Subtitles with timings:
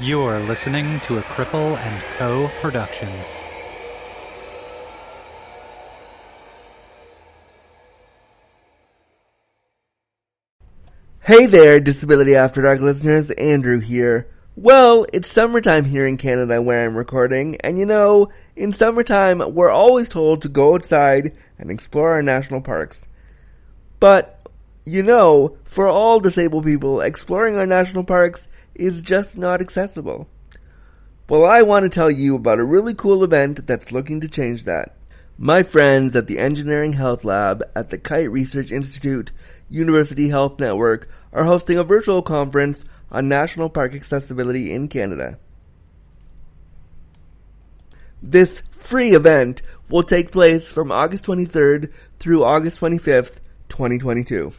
[0.00, 2.48] You're listening to a Cripple and Co.
[2.60, 3.08] production.
[11.18, 14.28] Hey there, Disability After Dark listeners, Andrew here.
[14.54, 19.68] Well, it's summertime here in Canada where I'm recording, and you know, in summertime, we're
[19.68, 23.02] always told to go outside and explore our national parks.
[23.98, 24.48] But,
[24.86, 28.46] you know, for all disabled people, exploring our national parks
[28.78, 30.28] is just not accessible.
[31.28, 34.64] Well, I want to tell you about a really cool event that's looking to change
[34.64, 34.94] that.
[35.36, 39.30] My friends at the Engineering Health Lab at the Kite Research Institute
[39.68, 45.38] University Health Network are hosting a virtual conference on national park accessibility in Canada.
[48.22, 53.38] This free event will take place from August 23rd through August 25th,
[53.68, 54.52] 2022.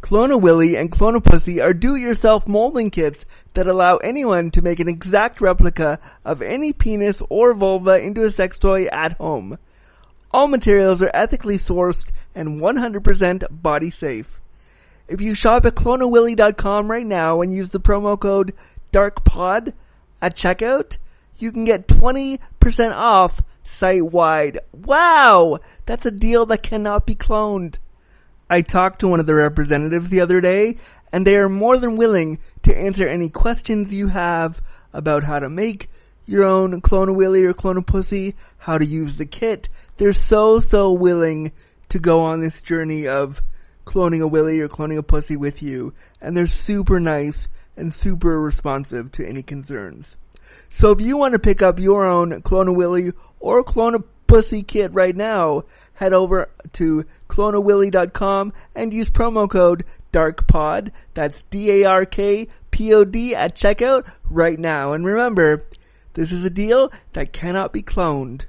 [0.00, 4.62] Clone a Willy and Clone a Pussy are do-it-yourself molding kits that allow anyone to
[4.62, 9.58] make an exact replica of any penis or vulva into a sex toy at home.
[10.30, 14.40] All materials are ethically sourced and 100% body safe.
[15.08, 18.52] If you shop at clonawilly.com right now and use the promo code
[18.92, 19.72] DARKPOD
[20.22, 20.98] at checkout,
[21.38, 22.38] you can get 20%
[22.92, 24.60] off site wide.
[24.72, 25.58] Wow!
[25.86, 27.78] That's a deal that cannot be cloned.
[28.50, 30.78] I talked to one of the representatives the other day,
[31.12, 34.60] and they are more than willing to answer any questions you have
[34.92, 35.90] about how to make
[36.24, 39.68] your own Clone a Willy or Clone a Pussy, how to use the kit.
[39.96, 41.52] They're so, so willing
[41.88, 43.42] to go on this journey of
[43.86, 48.40] cloning a Willy or cloning a Pussy with you, and they're super nice and super
[48.40, 50.16] responsive to any concerns.
[50.68, 54.00] So if you want to pick up your own Clone a Willy or Clone a
[54.28, 55.62] Pussy kit right now,
[55.94, 64.92] head over to clonawilly.com and use promo code DARKPOD, that's D-A-R-K-P-O-D at checkout right now.
[64.92, 65.64] And remember,
[66.12, 68.44] this is a deal that cannot be cloned.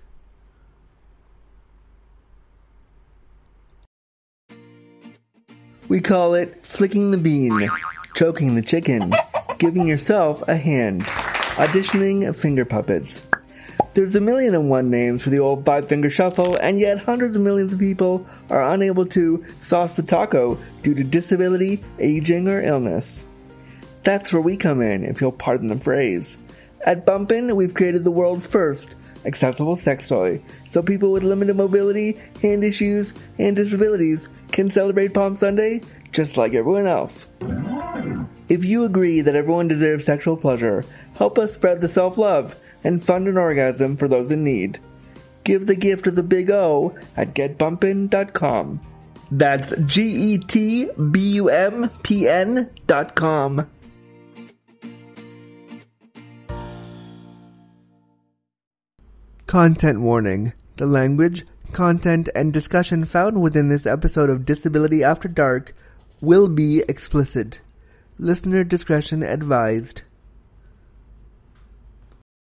[5.88, 7.69] We call it flicking the bean,
[8.16, 9.13] choking the chicken,
[9.57, 13.25] giving yourself a hand, auditioning finger puppets.
[13.94, 17.35] There's a million and one names for the old five finger shuffle, and yet hundreds
[17.35, 22.61] of millions of people are unable to sauce the taco due to disability, aging, or
[22.61, 23.25] illness.
[24.03, 26.38] That's where we come in, if you'll pardon the phrase.
[26.85, 28.89] At Bumpin', we've created the world's first
[29.25, 35.35] accessible sex toy, so people with limited mobility, hand issues, and disabilities can celebrate Palm
[35.35, 37.27] Sunday just like everyone else.
[38.50, 40.84] If you agree that everyone deserves sexual pleasure,
[41.16, 44.80] help us spread the self-love and fund an orgasm for those in need.
[45.44, 48.81] Give the gift of the big O at getbumpin.com.
[49.31, 50.90] That's G-E-T-B-U-M-P-N
[52.88, 53.69] dot com.
[59.45, 60.54] Content warning.
[60.78, 65.75] The language, content, and discussion found within this episode of Disability After Dark
[66.22, 67.60] will be explicit.
[68.21, 70.01] Listener discretion advised.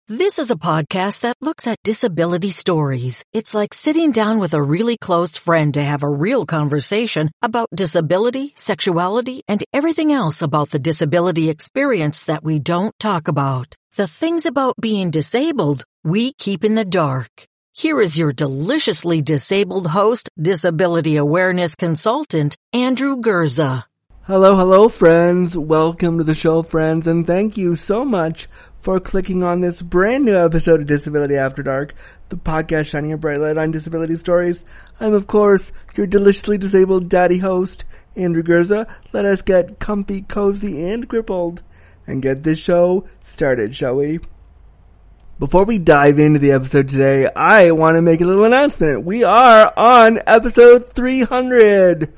[0.07, 3.25] This is a podcast that looks at disability stories.
[3.33, 7.71] It's like sitting down with a really close friend to have a real conversation about
[7.75, 13.75] disability, sexuality, and everything else about the disability experience that we don't talk about.
[13.95, 17.31] The things about being disabled, we keep in the dark.
[17.73, 23.85] Here is your deliciously disabled host, disability awareness consultant, Andrew Gurza.
[24.25, 25.59] Hello, hello, friends.
[25.59, 28.47] Welcome to the show, friends, and thank you so much
[28.79, 31.93] for clicking on this brand new episode of Disability After Dark,
[32.29, 34.65] the podcast shining a bright light on disability stories.
[35.01, 37.85] I'm, of course, your deliciously disabled daddy host,
[38.15, 38.89] Andrew Gurza.
[39.13, 41.65] Let us get comfy, cozy, and crippled
[42.07, 44.21] and get this show started, shall we?
[45.41, 49.05] Before we dive into the episode today, I want to make a little announcement.
[49.05, 52.15] We are on episode 300.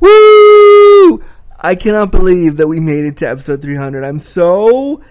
[0.00, 1.22] Woo!
[1.60, 4.02] I cannot believe that we made it to episode 300.
[4.02, 5.02] I'm so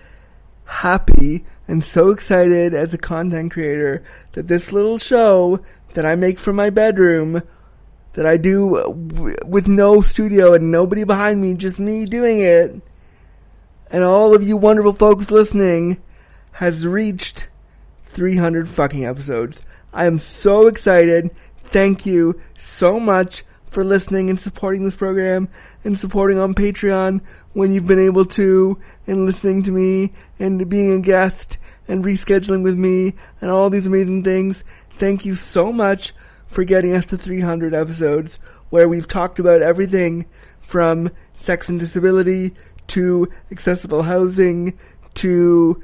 [0.65, 4.03] happy and so excited as a content creator
[4.33, 5.63] that this little show
[5.93, 7.43] that I make from my bedroom
[8.13, 12.81] that I do with no studio and nobody behind me, just me doing it,
[13.91, 16.01] and all of you wonderful folks listening
[16.53, 17.49] has reached
[18.05, 19.61] 300 fucking episodes.
[19.93, 21.29] I am so excited.
[21.65, 25.47] Thank you so much for listening and supporting this program
[25.83, 27.21] and supporting on Patreon
[27.53, 31.57] when you've been able to and listening to me and being a guest
[31.87, 34.63] and rescheduling with me and all these amazing things.
[34.91, 36.13] Thank you so much
[36.47, 38.37] for getting us to 300 episodes
[38.69, 40.25] where we've talked about everything
[40.59, 42.55] from sex and disability
[42.87, 44.77] to accessible housing
[45.13, 45.81] to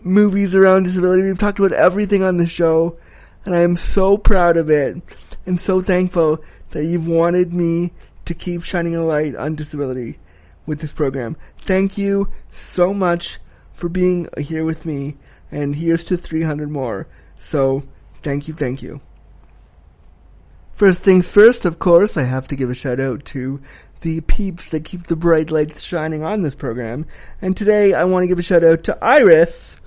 [0.00, 1.22] movies around disability.
[1.22, 2.98] We've talked about everything on the show
[3.44, 5.02] and I am so proud of it
[5.48, 7.92] and so thankful that you've wanted me
[8.26, 10.18] to keep shining a light on disability
[10.66, 11.36] with this program.
[11.56, 13.38] Thank you so much
[13.72, 15.16] for being here with me,
[15.50, 17.08] and here's to 300 more.
[17.38, 17.82] So,
[18.22, 19.00] thank you, thank you.
[20.72, 23.60] First things first, of course, I have to give a shout out to
[24.02, 27.06] the peeps that keep the bright lights shining on this program.
[27.40, 29.77] And today I want to give a shout out to Iris,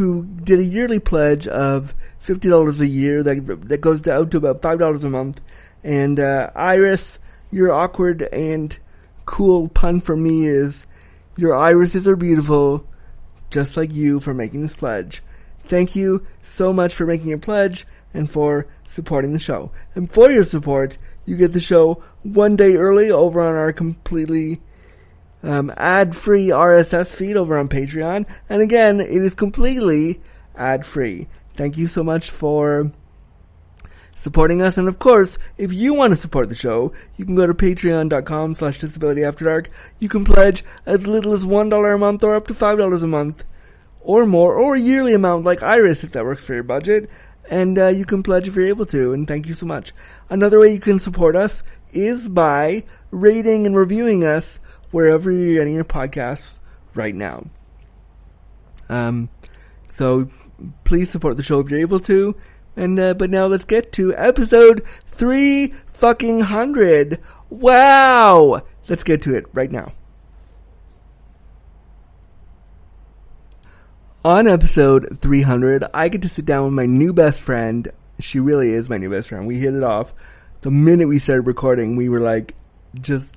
[0.00, 4.62] who did a yearly pledge of $50 a year that, that goes down to about
[4.62, 5.42] $5 a month.
[5.84, 7.18] And, uh, Iris,
[7.50, 8.78] your awkward and
[9.26, 10.86] cool pun for me is,
[11.36, 12.86] your irises are beautiful,
[13.50, 15.22] just like you for making this pledge.
[15.64, 19.70] Thank you so much for making your pledge and for supporting the show.
[19.94, 24.62] And for your support, you get the show one day early over on our completely
[25.42, 28.26] um, ad-free RSS feed over on Patreon.
[28.48, 30.20] And again, it is completely
[30.56, 31.28] ad-free.
[31.54, 32.92] Thank you so much for
[34.20, 34.78] supporting us.
[34.78, 38.54] And of course, if you want to support the show, you can go to patreon.com
[38.54, 39.70] slash disability after dark.
[39.98, 43.44] You can pledge as little as $1 a month or up to $5 a month
[44.00, 47.10] or more or a yearly amount like Iris if that works for your budget.
[47.50, 49.12] And uh, you can pledge if you're able to.
[49.12, 49.92] And thank you so much.
[50.28, 54.60] Another way you can support us is by rating and reviewing us
[54.90, 56.58] wherever you're getting your podcasts
[56.94, 57.46] right now.
[58.88, 59.28] Um,
[59.90, 60.30] so
[60.84, 62.36] please support the show if you're able to.
[62.76, 67.20] And uh, but now let's get to episode three fucking hundred.
[67.48, 68.62] Wow!
[68.88, 69.92] Let's get to it right now.
[74.22, 77.88] On episode 300, I get to sit down with my new best friend.
[78.18, 79.46] She really is my new best friend.
[79.46, 80.12] We hit it off.
[80.60, 82.54] The minute we started recording, we were like,
[83.00, 83.34] just,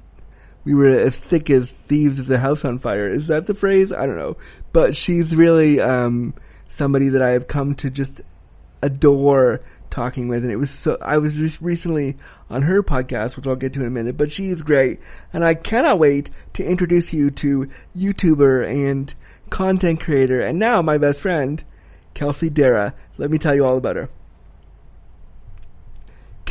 [0.65, 3.09] we were as thick as thieves as a house on fire.
[3.09, 3.91] Is that the phrase?
[3.91, 4.37] I don't know.
[4.71, 6.33] But she's really, um,
[6.69, 8.21] somebody that I have come to just
[8.81, 10.43] adore talking with.
[10.43, 12.17] And it was so, I was just recently
[12.49, 14.99] on her podcast, which I'll get to in a minute, but she is great.
[15.31, 19.13] And I cannot wait to introduce you to YouTuber and
[19.49, 21.63] content creator and now my best friend,
[22.13, 22.93] Kelsey Darragh.
[23.17, 24.09] Let me tell you all about her.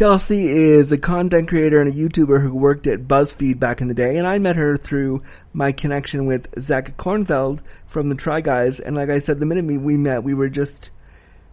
[0.03, 3.95] Kelsey is a content creator and a YouTuber who worked at BuzzFeed back in the
[3.95, 8.81] day, and I met her through my connection with Zach Kornfeld from the Try Guys.
[8.81, 10.91] And like I said, the minute we met, we were just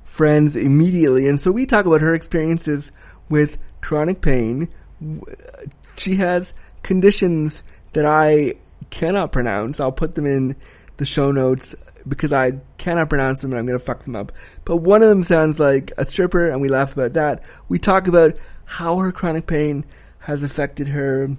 [0.03, 1.29] friends immediately.
[1.29, 2.91] And so we talk about her experiences
[3.29, 4.68] with chronic pain.
[5.98, 6.51] She has
[6.82, 7.62] conditions
[7.94, 8.56] that I
[8.89, 9.79] cannot pronounce.
[9.79, 10.56] I'll put them in
[10.98, 11.75] the show notes
[12.08, 14.32] because I cannot pronounce them and I'm going to fuck them up.
[14.65, 17.44] But one of them sounds like a stripper and we laugh about that.
[17.68, 19.86] We talk about how her chronic pain
[20.20, 21.36] has affected her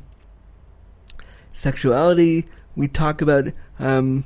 [1.52, 2.48] sexuality.
[2.76, 3.44] We talk about,
[3.78, 4.24] um,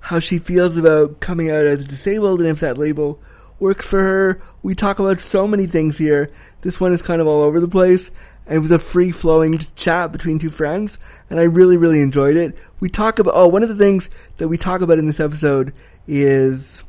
[0.00, 3.20] how she feels about coming out as disabled and if that label
[3.60, 4.42] works for her.
[4.62, 6.32] We talk about so many things here.
[6.62, 8.10] This one is kind of all over the place.
[8.50, 10.98] It was a free flowing chat between two friends
[11.30, 12.58] and I really, really enjoyed it.
[12.80, 15.72] We talk about, oh, one of the things that we talk about in this episode
[16.06, 16.84] is,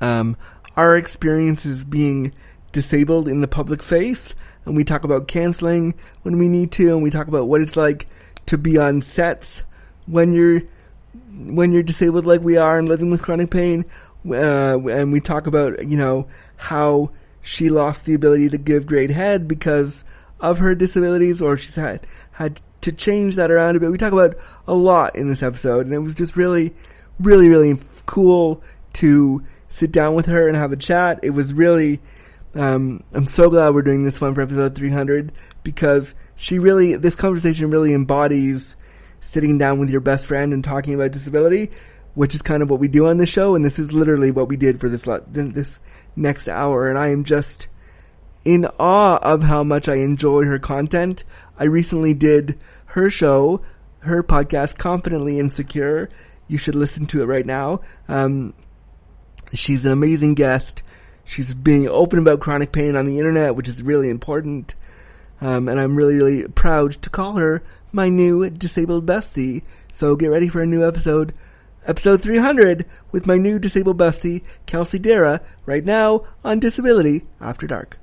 [0.00, 0.36] um,
[0.76, 2.32] our experiences being
[2.72, 7.02] disabled in the public face and we talk about canceling when we need to and
[7.02, 8.08] we talk about what it's like
[8.46, 9.62] to be on sets
[10.06, 10.62] when you're
[11.34, 13.84] when you're disabled like we are and living with chronic pain,
[14.28, 16.26] uh, and we talk about you know
[16.56, 17.10] how
[17.42, 20.04] she lost the ability to give great head because
[20.40, 23.90] of her disabilities, or she's had had to change that around a bit.
[23.90, 24.36] We talk about
[24.66, 26.74] a lot in this episode, and it was just really,
[27.18, 28.62] really, really cool
[28.94, 31.20] to sit down with her and have a chat.
[31.22, 32.00] It was really,
[32.54, 37.16] um, I'm so glad we're doing this one for episode 300 because she really, this
[37.16, 38.76] conversation really embodies
[39.20, 41.70] sitting down with your best friend and talking about disability,
[42.14, 43.54] which is kind of what we do on the show.
[43.54, 45.80] And this is literally what we did for this, this
[46.14, 46.88] next hour.
[46.88, 47.66] And I am just
[48.44, 51.24] in awe of how much I enjoy her content.
[51.58, 53.62] I recently did her show,
[54.00, 56.10] her podcast, Confidently Insecure.
[56.46, 57.80] You should listen to it right now.
[58.06, 58.54] Um,
[59.52, 60.82] she's an amazing guest.
[61.24, 64.74] She's being open about chronic pain on the internet, which is really important.
[65.40, 69.62] Um, and I'm really, really proud to call her my new disabled bestie.
[69.90, 71.32] So get ready for a new episode,
[71.86, 77.98] episode 300, with my new disabled bestie, Kelsey Darragh, right now on Disability After Dark.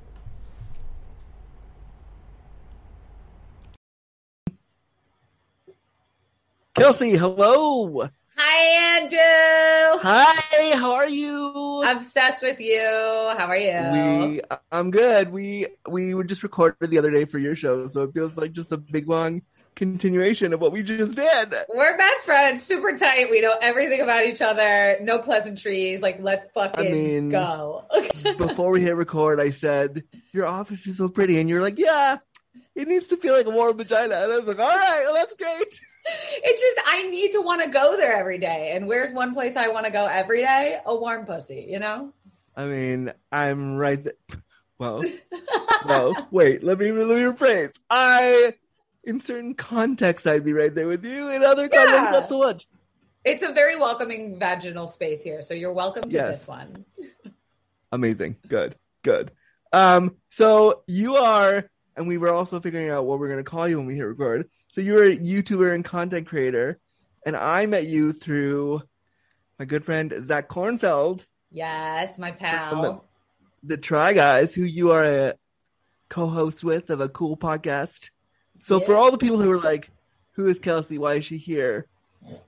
[6.74, 8.08] Kelsey, hello.
[8.34, 10.00] Hi, Andrew.
[10.02, 11.84] Hi, how are you?
[11.86, 12.80] Obsessed with you.
[12.80, 13.92] How are you?
[13.92, 15.30] We, I'm good.
[15.30, 18.52] We we were just recorded the other day for your show, so it feels like
[18.52, 19.42] just a big long
[19.76, 21.54] continuation of what we just did.
[21.74, 23.30] We're best friends, super tight.
[23.30, 24.96] We know everything about each other.
[25.02, 26.00] No pleasantries.
[26.00, 27.84] Like, let's fucking I mean, go.
[28.38, 32.16] before we hit record, I said your office is so pretty, and you're like, yeah,
[32.74, 34.14] it needs to feel like a warm vagina.
[34.14, 35.78] And I was like, all right, well, that's great
[36.44, 38.72] it's just I need to want to go there every day.
[38.74, 40.78] And where's one place I want to go every day?
[40.84, 42.12] A warm pussy, you know?
[42.56, 44.14] I mean, I'm right there.
[44.78, 45.04] Well,
[45.86, 47.72] no, wait, let me let me rephrase.
[47.88, 48.52] I
[49.04, 51.30] in certain contexts I'd be right there with you.
[51.30, 51.84] In other yeah.
[51.84, 52.66] contexts, not so much.
[53.24, 56.30] It's a very welcoming vaginal space here, so you're welcome to yes.
[56.30, 56.84] this one.
[57.92, 58.38] Amazing.
[58.48, 58.74] Good.
[59.02, 59.30] Good.
[59.72, 63.78] Um, so you are, and we were also figuring out what we're gonna call you
[63.78, 64.48] when we hit record.
[64.72, 66.78] So you're a YouTuber and content creator,
[67.26, 68.82] and I met you through
[69.58, 71.26] my good friend Zach Kornfeld.
[71.50, 73.04] Yes, my pal.
[73.62, 75.34] The Try Guys, who you are a
[76.08, 78.10] co-host with of a cool podcast.
[78.58, 78.86] So yeah.
[78.86, 79.90] for all the people who are like,
[80.32, 80.96] "Who is Kelsey?
[80.96, 81.86] Why is she here?"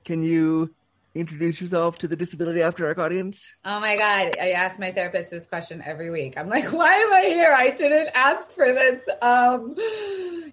[0.07, 0.75] Can you
[1.15, 3.41] introduce yourself to the Disability After Dark audience?
[3.65, 4.37] Oh my God.
[4.41, 6.35] I ask my therapist this question every week.
[6.37, 7.53] I'm like, why am I here?
[7.53, 9.01] I didn't ask for this.
[9.23, 9.75] Um,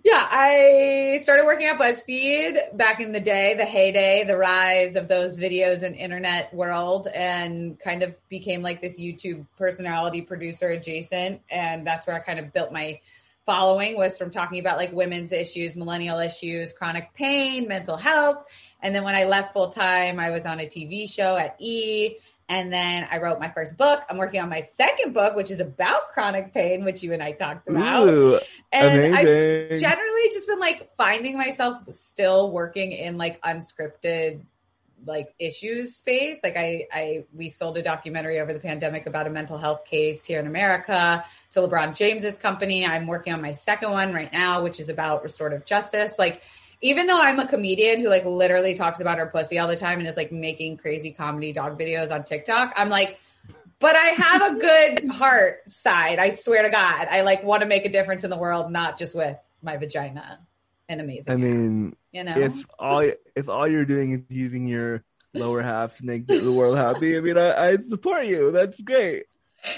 [0.04, 5.08] yeah, I started working at BuzzFeed back in the day, the heyday, the rise of
[5.08, 11.42] those videos in internet world, and kind of became like this YouTube personality producer adjacent.
[11.50, 13.00] And that's where I kind of built my
[13.46, 18.46] following was from talking about like women's issues, millennial issues, chronic pain, mental health.
[18.82, 22.18] And then when I left full time, I was on a TV show at E.
[22.50, 24.02] And then I wrote my first book.
[24.10, 27.32] I'm working on my second book, which is about chronic pain, which you and I
[27.32, 28.10] talked about.
[28.10, 28.40] Ooh,
[28.74, 29.16] and amazing.
[29.16, 34.42] I've generally just been like finding myself still working in like unscripted
[35.06, 36.40] like issues space.
[36.44, 40.24] Like I, I, we sold a documentary over the pandemic about a mental health case
[40.24, 42.86] here in America to LeBron James's company.
[42.86, 46.18] I'm working on my second one right now, which is about restorative justice.
[46.20, 46.42] Like,
[46.82, 50.00] even though I'm a comedian who like literally talks about her pussy all the time
[50.00, 53.20] and is like making crazy comedy dog videos on TikTok, I'm like,
[53.80, 56.20] but I have a good heart side.
[56.20, 58.98] I swear to God, I like want to make a difference in the world, not
[58.98, 60.40] just with my vagina
[60.92, 61.34] and amazing.
[61.34, 65.62] I mean, ass, you know, if all if all you're doing is using your lower
[65.62, 68.52] half to make the world happy, I mean, I, I support you.
[68.52, 69.24] That's great.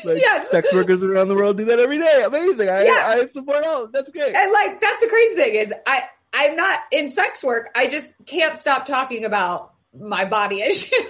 [0.04, 0.50] Like yes.
[0.50, 2.24] sex workers around the world do that every day.
[2.26, 2.70] Amazing.
[2.70, 3.04] I, yeah.
[3.06, 3.88] I support all.
[3.88, 4.34] That's great.
[4.34, 6.04] And like that's the crazy thing is I
[6.34, 7.70] I'm not in sex work.
[7.76, 11.04] I just can't stop talking about my body issues.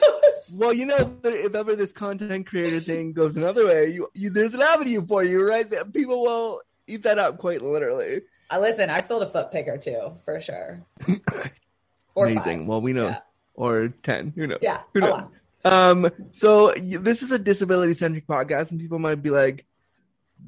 [0.57, 4.53] well, you know, if ever this content creator thing goes another way, you, you there's
[4.53, 5.71] an avenue for you, right?
[5.93, 8.21] People will eat that up quite literally.
[8.53, 10.85] Uh, listen, I've sold a foot pick or two for sure.
[12.15, 12.59] or Amazing.
[12.59, 12.67] Five.
[12.67, 13.07] Well, we know.
[13.07, 13.19] Yeah.
[13.55, 14.33] Or 10.
[14.35, 14.59] Who knows?
[14.61, 14.81] Yeah.
[14.93, 15.27] Who knows?
[15.65, 19.65] Um, so this is a disability centric podcast and people might be like,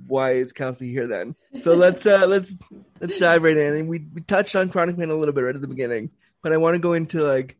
[0.07, 1.35] why is Kelsey here then?
[1.61, 2.51] So let's, uh, let's,
[2.99, 3.73] let's dive right in.
[3.73, 6.11] And we, we touched on chronic pain a little bit right at the beginning,
[6.43, 7.55] but I want to go into like,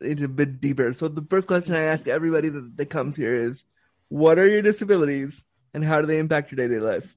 [0.00, 0.92] into a bit deeper.
[0.94, 3.66] So the first question I ask everybody that, that comes here is,
[4.08, 5.42] what are your disabilities
[5.74, 7.14] and how do they impact your day to day life?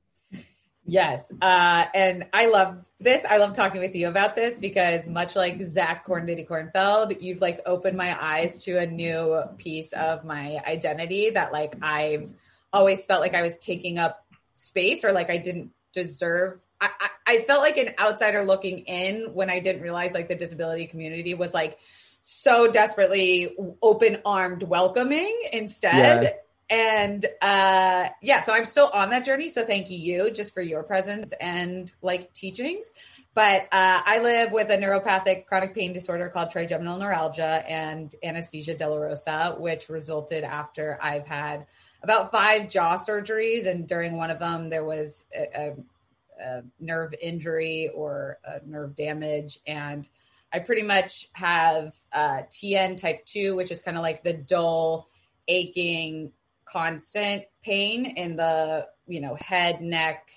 [0.88, 1.30] Yes.
[1.42, 3.24] Uh, and I love this.
[3.30, 7.62] I love talking with you about this because much like Zach Corndiddy Kornfeld, you've like
[7.66, 12.32] opened my eyes to a new piece of my identity that like I've
[12.72, 14.26] always felt like I was taking up
[14.56, 16.62] space or like I didn't deserve.
[16.80, 20.36] I, I, I felt like an outsider looking in when I didn't realize like the
[20.36, 21.78] disability community was like
[22.22, 26.24] so desperately open armed welcoming instead.
[26.24, 26.30] Yeah.
[26.70, 29.50] And uh yeah, so I'm still on that journey.
[29.50, 32.92] So thank you just for your presence and like teachings.
[33.38, 38.74] But uh, I live with a neuropathic chronic pain disorder called trigeminal neuralgia and anesthesia
[38.74, 41.68] dolorosa, which resulted after I've had
[42.02, 43.68] about five jaw surgeries.
[43.68, 45.76] And during one of them, there was a, a,
[46.44, 49.60] a nerve injury or a nerve damage.
[49.68, 50.10] And
[50.52, 55.08] I pretty much have uh, TN type 2, which is kind of like the dull,
[55.48, 56.32] aching,
[56.72, 60.28] constant pain in the, you know, head, neck,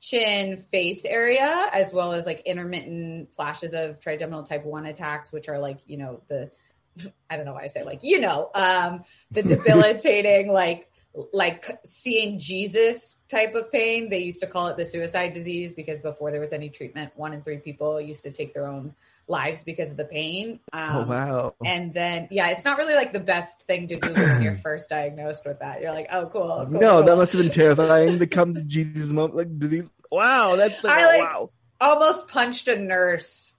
[0.00, 5.48] chin, face area, as well as like intermittent flashes of trigeminal type 1 attacks, which
[5.48, 6.50] are like, you know, the,
[7.30, 10.90] I don't know why I say like, you know, um, the debilitating, like,
[11.32, 14.10] like seeing Jesus type of pain.
[14.10, 17.32] They used to call it the suicide disease because before there was any treatment, one
[17.32, 18.94] in three people used to take their own
[19.28, 20.60] lives because of the pain.
[20.72, 21.54] Um, oh wow!
[21.64, 24.90] And then yeah, it's not really like the best thing to do when you're first
[24.90, 25.80] diagnosed with that.
[25.80, 26.66] You're like, oh cool.
[26.68, 27.02] cool no, cool.
[27.04, 29.88] that must have been terrifying to come to Jesus moment like disease.
[30.10, 31.50] Wow, that's like, I, like, wow.
[31.80, 33.53] Almost punched a nurse.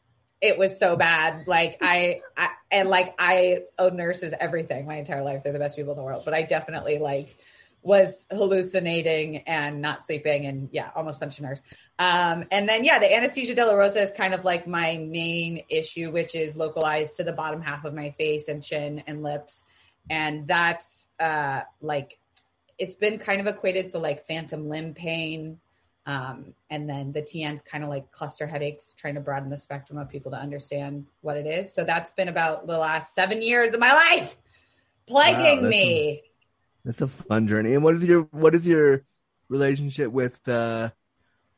[0.45, 1.47] It was so bad.
[1.47, 5.41] Like I, I and like I owe nurses everything my entire life.
[5.43, 6.23] They're the best people in the world.
[6.23, 7.35] But I definitely like
[7.81, 11.61] was hallucinating and not sleeping and yeah, almost punched a nurse.
[11.99, 16.33] Um, and then yeah, the anesthesia dolorosa is kind of like my main issue, which
[16.35, 19.63] is localized to the bottom half of my face and chin and lips.
[20.09, 22.17] And that's uh like
[22.77, 25.59] it's been kind of equated to like phantom limb pain.
[26.07, 29.97] Um, and then the TN's kind of like cluster headaches, trying to broaden the spectrum
[29.97, 31.73] of people to understand what it is.
[31.73, 34.37] So that's been about the last seven years of my life
[35.07, 36.23] plaguing Wow, that's me.
[36.83, 37.73] That's a fun journey.
[37.73, 39.03] And what is your what is your
[39.49, 40.89] relationship with uh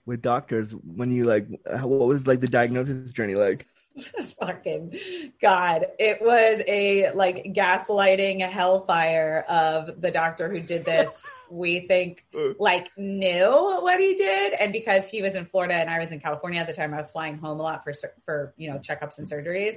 [0.06, 3.68] with doctors when you like what was like the diagnosis journey like?
[4.40, 5.00] fucking
[5.42, 5.88] god.
[6.00, 11.26] It was a like gaslighting hellfire of the doctor who did this.
[11.50, 12.26] We think
[12.60, 14.52] like knew what he did.
[14.52, 16.98] And because he was in florida and i was in california at the time i
[16.98, 17.94] was flying home a lot for
[18.26, 19.76] for you know checkups and surgeries.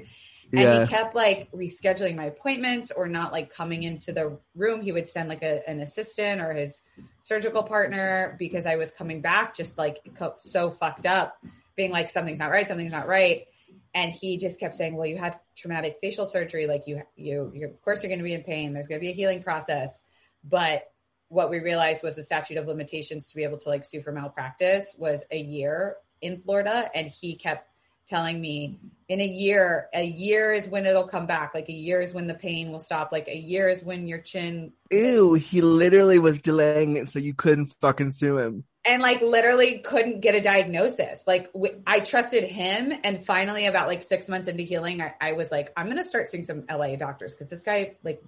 [0.52, 0.80] And Yeah.
[0.84, 4.82] he kept like rescheduling my appointments or not like coming into the room.
[4.82, 6.82] He would send like a, an assistant or his
[7.20, 9.98] surgical partner because i was coming back just like
[10.38, 11.36] so fucked up
[11.76, 13.46] being like something's not right something's not right
[13.94, 16.66] and he just kept saying well you had traumatic facial surgery.
[16.66, 18.72] Like you you you're, of course you're going to be in pain.
[18.72, 20.00] There's going to be a healing process.
[20.44, 20.84] But
[21.28, 24.12] what we realized was the statute of limitations to be able to like sue for
[24.12, 26.90] malpractice was a year in Florida.
[26.94, 27.68] And he kept
[28.06, 31.54] telling me in a year a year is when it'll come back.
[31.54, 33.12] Like a year is when the pain will stop.
[33.12, 37.34] Like a year is when your chin Ew, he literally was delaying it so you
[37.34, 38.64] couldn't fucking sue him.
[38.84, 41.24] And like literally couldn't get a diagnosis.
[41.26, 45.32] Like w- I trusted him, and finally, about like six months into healing, I, I
[45.32, 48.22] was like, I'm gonna start seeing some LA doctors because this guy like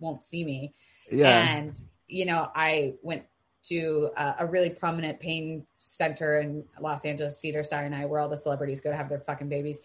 [0.00, 0.72] won't see me.
[1.10, 1.56] Yeah.
[1.56, 3.24] And you know, I went
[3.64, 8.36] to uh, a really prominent pain center in Los Angeles, Cedar Sinai, where all the
[8.36, 9.78] celebrities go to have their fucking babies.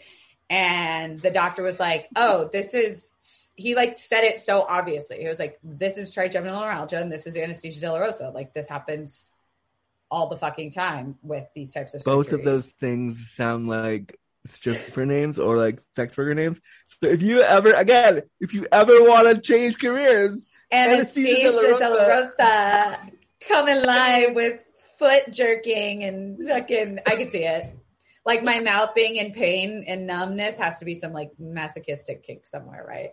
[0.50, 3.12] And the doctor was like, "Oh, this is."
[3.56, 5.20] He like said it so obviously.
[5.20, 8.34] He was like, "This is trigeminal neuralgia, and this is anesthesia dolorosa.
[8.34, 9.26] Like this happens
[10.14, 15.08] all the fucking time with these types of Both of those things sound like stripper
[15.08, 16.62] names or like sex worker names.
[17.02, 22.98] So if you ever again, if you ever want to change careers, Anesthesia Anesthesia dolorosa
[23.48, 24.60] coming live with
[25.00, 27.00] foot jerking and fucking.
[27.08, 27.76] I could see it.
[28.24, 32.46] Like my mouth being in pain and numbness has to be some like masochistic kink
[32.46, 33.12] somewhere, right?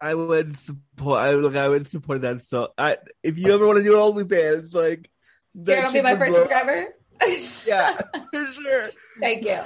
[0.00, 1.20] I would support.
[1.20, 1.54] I would.
[1.54, 2.42] I would support that.
[2.42, 5.10] So, I if you ever want to do an OnlyFans, like
[5.54, 6.86] You're gonna be my first blow- subscriber.
[7.66, 8.90] Yeah, for sure.
[9.20, 9.60] Thank you.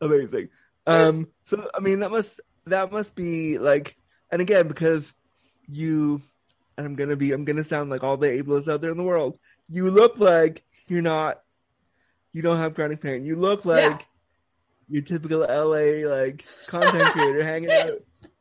[0.00, 0.48] Amazing.
[0.86, 1.28] Um.
[1.44, 3.96] So I mean, that must that must be like,
[4.30, 5.12] and again, because
[5.66, 6.22] you,
[6.78, 9.02] and I'm gonna be, I'm gonna sound like all the ableists out there in the
[9.02, 9.38] world.
[9.68, 11.40] You look like you're not.
[12.32, 13.24] You don't have chronic pain.
[13.24, 13.98] You look like Yeah.
[14.88, 17.90] your typical LA like content creator hanging out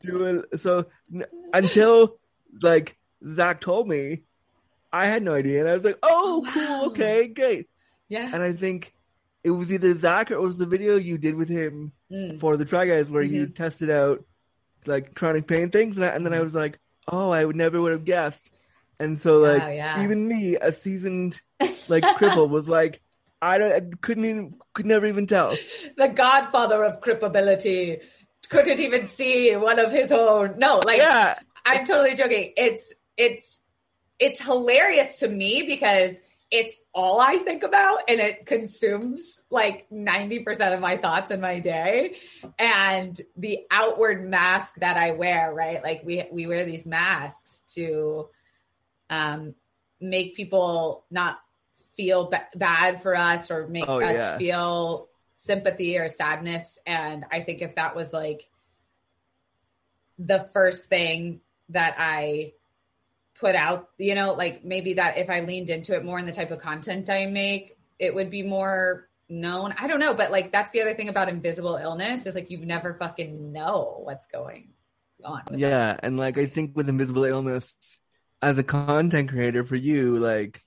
[0.02, 2.18] doing so n- until
[2.62, 4.24] like Zach told me,
[4.94, 6.52] I had no idea, and I was like, "Oh, Wow.
[6.54, 7.68] cool, okay, great."
[8.10, 8.30] Yeah.
[8.32, 8.94] And I think
[9.44, 12.40] it was either Zach or it was the video you did with him Mm.
[12.40, 14.24] for the Try Guys where you tested out
[14.86, 17.82] like chronic pain things, and, I, and then I was like, "Oh, I would never
[17.82, 18.52] would have guessed."
[19.00, 20.00] And so like Wow, yeah.
[20.04, 21.42] even me, a seasoned
[21.88, 23.02] like cripple, was like,
[23.42, 25.58] "I don't, I couldn't even, could never even tell."
[25.98, 28.02] The godfather of crippability
[28.50, 30.60] couldn't even see one of his own.
[30.60, 32.54] No, like Yeah, I'm totally joking.
[32.58, 33.63] It's it's
[34.20, 36.20] it's hilarious to me because
[36.52, 41.60] it's all I think about and it consumes like 90% of my thoughts in my
[41.60, 42.16] day.
[42.60, 45.84] And the outward mask that I wear, right?
[45.84, 48.30] Like we we wear these masks to
[49.10, 49.56] um
[50.00, 51.40] make people not
[51.96, 54.38] feel ba- bad for us or make Oh, us yeah.
[54.38, 58.48] feel sympathy or sadness and I think if that was like
[60.20, 62.54] the first thing that I
[63.44, 66.32] put out, you know, like maybe that if I leaned into it more in the
[66.32, 69.74] type of content I make, it would be more known.
[69.78, 72.60] I don't know, but like that's the other thing about invisible illness is like you
[72.66, 74.70] never fucking know what's going
[75.24, 75.42] on.
[75.56, 77.76] Yeah, and like I think with invisible illness,
[78.42, 80.62] as a content creator for you, like,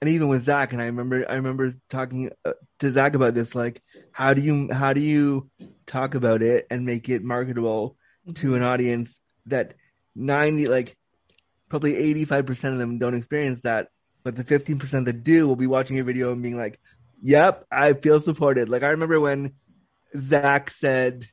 [0.00, 3.54] and even with Zach, and I remember, I remember talking uh, to Zach about this.
[3.54, 3.80] Like,
[4.12, 5.48] how do you, how do you
[5.86, 7.96] talk about it and make it marketable
[8.34, 9.74] to an audience that
[10.14, 10.96] ninety, like,
[11.72, 13.88] probably eighty-five percent of them don't experience that,
[14.24, 16.78] but the fifteen percent that do will be watching your video and being like,
[17.22, 19.54] "Yep, I feel supported." Like I remember when
[20.14, 21.26] Zach said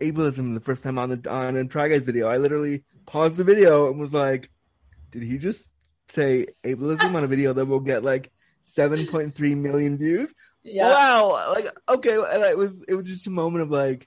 [0.00, 2.28] ableism the first time on the on a Try Guys video.
[2.28, 4.50] I literally paused the video and was like,
[5.12, 5.66] "Did he just
[6.10, 8.30] say ableism on a video that will get like
[8.76, 10.88] 7.3 million views?" Yeah.
[10.90, 11.52] Wow!
[11.54, 14.06] Like okay, and it was it was just a moment of like,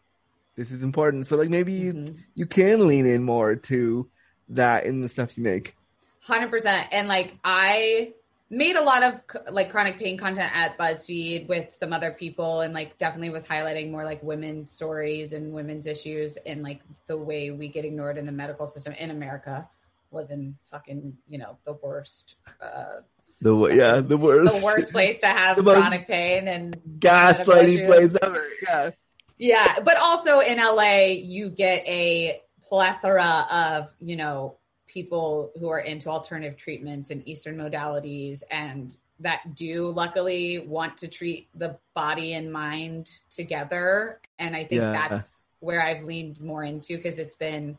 [0.56, 1.26] this is important.
[1.26, 2.17] So like maybe you Mhm.
[2.36, 4.10] you can lean in more to
[4.49, 5.75] that in the stuff you make.
[6.21, 6.88] Hundred percent.
[6.91, 8.13] And like I
[8.49, 12.73] made a lot of like chronic pain content at BuzzFeed with some other people, and
[12.73, 17.51] like definitely was highlighting more like women's stories and women's issues and like the way
[17.51, 19.67] we get ignored in the medical system in America.
[20.12, 23.01] Live in fucking you know the worst, uh,
[23.41, 28.43] The yeah, the worst, the worst place to have chronic pain and gaslighting place ever.
[28.67, 28.91] Yeah,
[29.38, 34.56] Yeah, but also in LA, you get a plethora of, you know,
[34.88, 41.08] people who are into alternative treatments and Eastern modalities and that do luckily want to
[41.08, 44.21] treat the body and mind together.
[44.39, 44.91] And I think Yeah.
[44.91, 47.77] that's where I've leaned more into because it's been,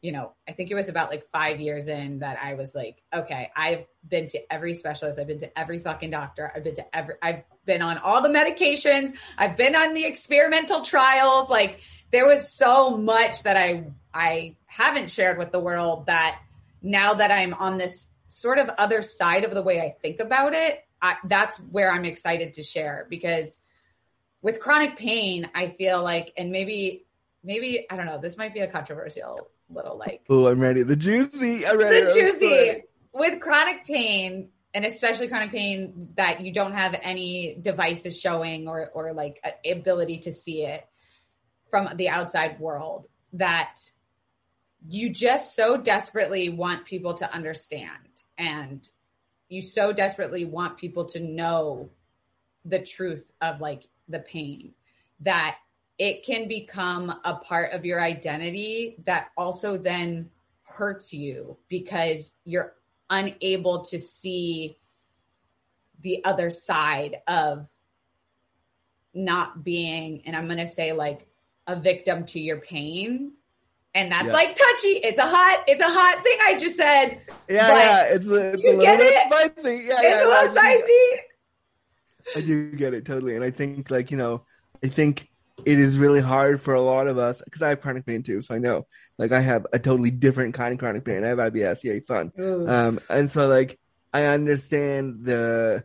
[0.00, 3.02] you know, I think it was about like five years in that I was like,
[3.14, 6.96] okay, I've been to every specialist, I've been to every fucking doctor, I've been to
[6.96, 11.48] every, I've been on all the medications, I've been on the experimental trials.
[11.48, 16.40] Like there was so much that I I haven't shared with the world that
[16.82, 20.54] now that I'm on this sort of other side of the way I think about
[20.54, 23.58] it, I, that's where I'm excited to share because
[24.40, 27.04] with chronic pain, I feel like, and maybe,
[27.44, 30.82] maybe I don't know, this might be a controversial little like Oh, I'm ready.
[30.82, 31.66] The juicy.
[31.66, 32.06] I'm ready.
[32.06, 38.18] the juicy with chronic pain and especially chronic pain that you don't have any devices
[38.18, 40.86] showing or or like a- ability to see it
[41.70, 43.76] from the outside world that
[44.88, 48.88] you just so desperately want people to understand and
[49.48, 51.90] you so desperately want people to know
[52.64, 54.72] the truth of like the pain
[55.20, 55.56] that
[55.98, 60.30] it can become a part of your identity that also then
[60.64, 62.74] hurts you because you're
[63.12, 64.76] unable to see
[66.00, 67.68] the other side of
[69.14, 71.28] not being and i'm going to say like
[71.66, 73.32] a victim to your pain
[73.94, 74.32] and that's Yeah.
[74.32, 78.14] like touchy it's a hot it's a hot thing i just said Yeah, yeah.
[78.14, 79.32] It's a, it's you a little get bit it?
[79.54, 79.84] spicy.
[79.84, 80.24] Yeah, it's yeah.
[80.24, 81.22] a little I do- spicy
[82.36, 84.44] I do get it totally, and I think like you know,
[84.82, 85.28] I think
[85.64, 88.42] it is really hard for a lot of us because I have chronic pain too,
[88.42, 88.86] so I know
[89.18, 91.24] like I have a totally different kind of chronic pain.
[91.24, 92.32] I have IBS, yay fun.
[92.38, 93.78] Um, and so like
[94.12, 95.84] I understand the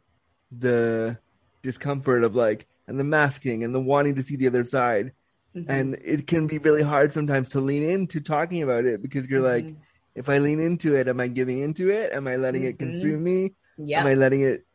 [0.52, 1.18] the
[1.64, 5.12] discomfort of like and the masking and the wanting to see the other side,
[5.56, 5.66] Mhm.
[5.70, 9.42] and it can be really hard sometimes to lean into talking about it because you're
[9.42, 9.76] like, Mhm.
[10.16, 12.14] if I lean into it, am I giving into it?
[12.14, 12.80] Am I letting it Mhm.
[12.80, 13.56] consume me?
[13.78, 14.66] yep Am I letting it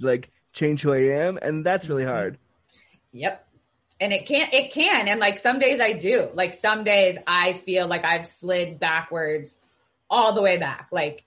[0.00, 1.38] like change who I am?
[1.40, 2.12] And that's really Mm-hmm.
[2.12, 2.38] hard.
[3.12, 3.46] Yep.
[4.00, 6.28] And it can it can and like some days I do.
[6.34, 9.58] Like some days I feel like I've slid backwards
[10.08, 10.88] all the way back.
[10.90, 11.24] Like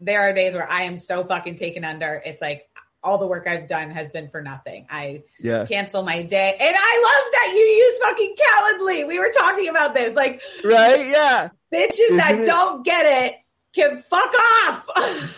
[0.00, 2.20] there are days where I am so fucking taken under.
[2.24, 2.68] It's like
[3.02, 4.86] all the work I've done has been for nothing.
[4.90, 5.64] I Yeah.
[5.66, 6.56] cancel my day.
[6.58, 9.06] And I love that you use fucking Calendly.
[9.06, 10.14] We were talking about this.
[10.16, 11.06] Like Right?
[11.08, 11.48] Yeah.
[11.72, 13.36] bitches that don't get it
[13.72, 14.88] can fuck off.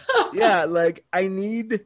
[0.33, 0.65] Yeah.
[0.65, 1.85] Like I need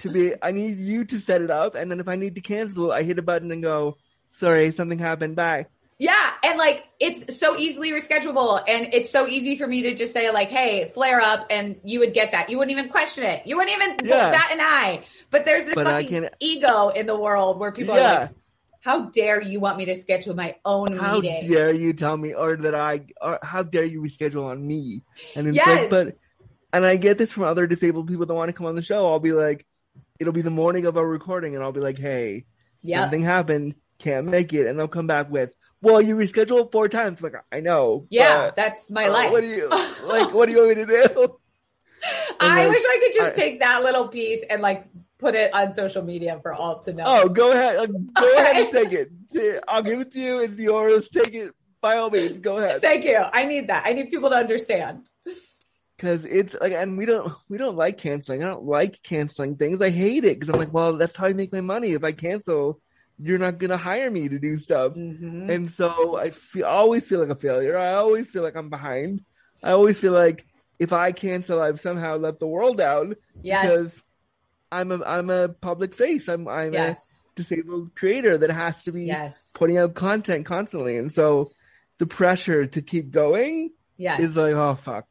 [0.00, 1.74] to be, I need you to set it up.
[1.76, 3.96] And then if I need to cancel, I hit a button and go,
[4.38, 5.36] sorry, something happened.
[5.36, 5.66] Bye.
[5.98, 10.12] Yeah, and like it's so easily reschedulable, and it's so easy for me to just
[10.12, 12.50] say like, "Hey, flare up," and you would get that.
[12.50, 13.46] You wouldn't even question it.
[13.46, 14.32] You wouldn't even Yeah.
[14.32, 15.04] bat an eye.
[15.30, 18.20] But there's this But fucking ego in the world where people are Yeah.
[18.22, 18.30] like,
[18.82, 22.34] "How dare you want me to schedule my own How meeting?" dare you tell me,
[22.34, 25.04] or that I, or how dare you reschedule on me?
[25.36, 25.78] And it's Yes.
[25.80, 26.16] like, but,
[26.72, 29.06] and I get this from other disabled people that want to come on the show.
[29.06, 29.64] I'll be like,
[30.18, 32.46] it'll be the morning of our recording, and I'll be like, "Hey,
[32.82, 33.02] Yeah.
[33.02, 37.22] something happened, can't make it," and they'll come back with, "Well, you rescheduled four times."
[37.22, 38.06] Like, I know.
[38.10, 39.30] Yeah, but, that's my uh, life.
[39.32, 40.32] What do you like?
[40.34, 41.38] What do you want me to do?
[42.40, 44.86] I like, wish I could just I- take that little piece and like
[45.18, 47.04] put it on social media for all to know.
[47.06, 47.76] Oh, go ahead.
[47.76, 49.64] uh, Go ahead and take it.
[49.66, 50.40] I'll give it to you.
[50.40, 51.08] It's yours.
[51.08, 52.40] Take it by all means.
[52.40, 52.82] Go ahead.
[52.82, 53.16] Thank you.
[53.16, 53.84] I need that.
[53.86, 55.08] I need people to understand.
[55.96, 58.42] Because it's like, and we don't, we don't like canceling.
[58.44, 59.80] I don't like canceling things.
[59.80, 61.92] I hate it because I'm like, well, that's how I make my money.
[61.92, 62.80] If I cancel,
[63.18, 64.94] you're not gonna hire me to do stuff.
[64.94, 65.48] Mhm.
[65.48, 67.76] And so I feel, always feel like a failure.
[67.78, 69.24] I always feel like I'm behind.
[69.62, 70.44] I always feel like
[70.78, 73.62] if I cancel, I've somehow let the world down Yes.
[73.66, 74.02] because
[74.72, 76.28] I'm a, I'm a public face.
[76.28, 77.22] I'm, I'm yes.
[77.36, 79.52] a disabled creator that has to be Yes.
[79.54, 80.96] putting out content constantly.
[80.96, 81.52] And so
[81.98, 84.20] the pressure to keep going Yes.
[84.20, 85.06] is like, oh fuck.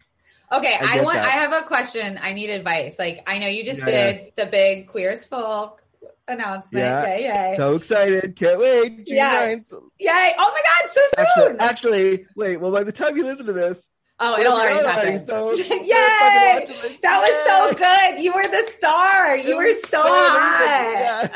[0.51, 1.15] Okay, I I, want.
[1.15, 1.25] that.
[1.25, 2.19] I have a question.
[2.21, 2.99] I need advice.
[2.99, 5.81] Like, I know you just Yeah, did the big Queer as Folk
[6.27, 6.83] announcement.
[6.85, 7.05] Yeah.
[7.15, 7.21] Yay!
[7.23, 7.53] Yay!
[7.57, 8.35] So excited.
[8.35, 9.05] Can't wait.
[9.07, 9.71] June Yes.
[9.71, 9.81] 9th.
[9.99, 10.33] yay!
[10.37, 11.01] Oh my God, so
[11.47, 11.57] soon!
[11.59, 15.27] actually, wait, well, by the time you listen to this, oh, it'll already happen.
[15.27, 15.65] so Yay!
[15.65, 17.01] fucking watch it.
[17.01, 18.23] That was so good.
[18.23, 19.35] You were the star.
[19.37, 21.31] You were so hot.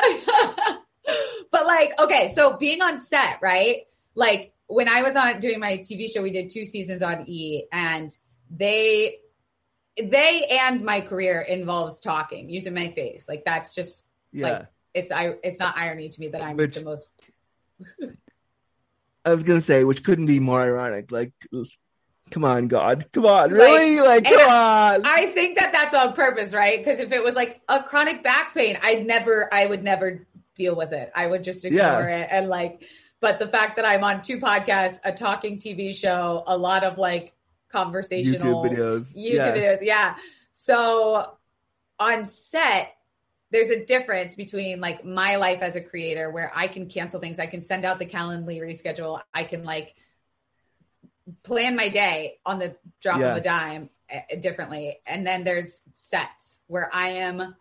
[1.52, 3.82] but like, okay, so being on set, right?
[4.16, 7.66] Like when I was on doing my TV show, we did two seasons on E,
[7.72, 8.16] and
[8.50, 9.18] they,
[10.02, 13.28] they and my career involves talking, using my face.
[13.28, 14.50] Like that's just Yeah.
[14.50, 15.36] like it's I.
[15.44, 17.08] It's not irony to me that I'm Which- the most.
[19.26, 21.12] I was going to say, which couldn't be more ironic.
[21.12, 21.34] Like,
[22.32, 23.08] come on, God.
[23.12, 23.52] Come on.
[23.52, 24.00] Really?
[24.00, 25.06] Like, come and on.
[25.06, 26.80] I think that that's on purpose, right?
[26.80, 30.76] Because if it was like a chronic back pain, I'd never, I would never deal
[30.76, 31.12] with it.
[31.14, 32.22] I would just ignore Yeah.
[32.22, 32.28] it.
[32.32, 32.84] And like,
[33.20, 36.98] but the fact that I'm on two podcasts, a talking TV show, a lot of
[36.98, 37.34] like
[37.70, 39.18] conversational YouTube videos.
[39.18, 39.56] YouTube yeah.
[39.56, 40.16] videos, yeah.
[40.54, 41.34] So
[42.00, 42.96] on set,
[43.52, 47.40] there's a difference between like my life as a creator where I can cancel things,
[47.40, 49.96] I can send out the Calendly reschedule, I can like
[51.44, 53.32] plan my day on the drop Yeah.
[53.32, 55.00] of a dime uh, differently.
[55.06, 57.56] And then there's sets where I am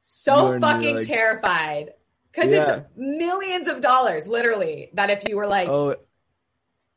[0.00, 1.94] so You're fucking like- terrified
[2.32, 2.76] because Yeah.
[2.76, 4.90] it's millions of dollars, literally.
[4.94, 5.96] That if you were like, Oh,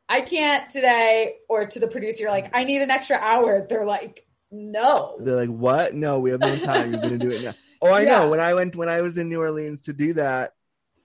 [0.09, 3.65] I can't today, or to the producer, you're like, I need an extra hour.
[3.67, 5.17] They're like, no.
[5.19, 5.95] They're like, what?
[5.95, 6.91] No, we have no time.
[6.91, 7.53] You're gonna do it now.
[7.83, 8.19] Oh, I Yeah.
[8.19, 8.29] know.
[8.29, 10.53] When I went, when I was in New Orleans to do that,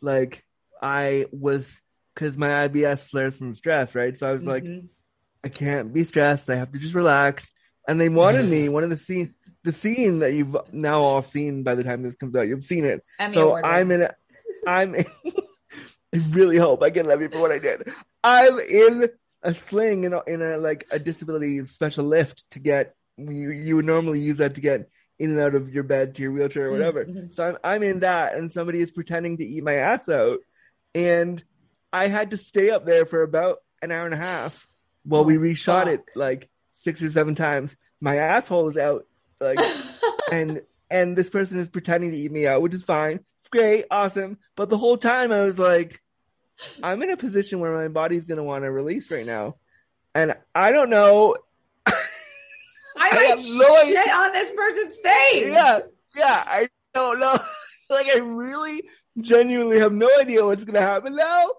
[0.00, 0.44] like
[0.80, 1.68] I was,
[2.14, 4.16] because my IBS flares from stress, right?
[4.18, 4.88] So I was like, Mhm.
[5.44, 6.48] I can't be stressed.
[6.50, 7.46] I have to just relax.
[7.86, 8.68] And they wanted me.
[8.68, 12.16] One of the scene, the scene that you've now all seen by the time this
[12.16, 13.04] comes out, you've seen it.
[13.18, 14.02] Emmy so award I'm in.
[14.02, 14.14] A,
[14.66, 14.94] I'm.
[14.94, 15.04] In,
[16.14, 17.92] I really hope I get Emmy for what I did.
[18.24, 19.08] I'm in
[19.42, 22.94] a sling in a, in a like a disability special lift to get.
[23.16, 24.88] You you would normally use that to get
[25.18, 27.04] in and out of your bed to your wheelchair or whatever.
[27.04, 27.34] Mhm.
[27.34, 30.38] So I'm I'm in that, and somebody is pretending to eat my ass out,
[30.94, 31.42] and
[31.92, 34.66] I had to stay up there for about an hour and a half
[35.04, 35.88] while we Oh, reshot fuck.
[35.88, 36.48] it like
[36.84, 37.76] six or seven times.
[38.00, 39.06] My asshole is out,
[39.40, 39.58] like,
[40.32, 43.20] and and this person is pretending to eat me out, which is fine.
[43.40, 44.38] It's great, awesome.
[44.56, 46.00] But the whole time I was like,
[46.82, 49.56] I'm in a position where my body's gonna want to release right now,
[50.14, 51.36] and I don't know.
[52.98, 54.02] I I have no idea.
[54.02, 55.52] shit on this person's face.
[55.52, 55.80] Yeah,
[56.16, 57.38] yeah, I don't know.
[57.90, 58.88] like I really
[59.20, 61.50] genuinely have no idea what's gonna happen now.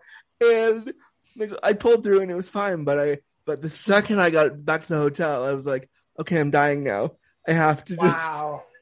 [0.42, 0.94] And
[1.38, 4.64] like I pulled through and it was fine, but I but the second I got
[4.64, 7.12] back to the hotel, I was like, okay, I'm dying now.
[7.48, 8.64] I have to just Wow.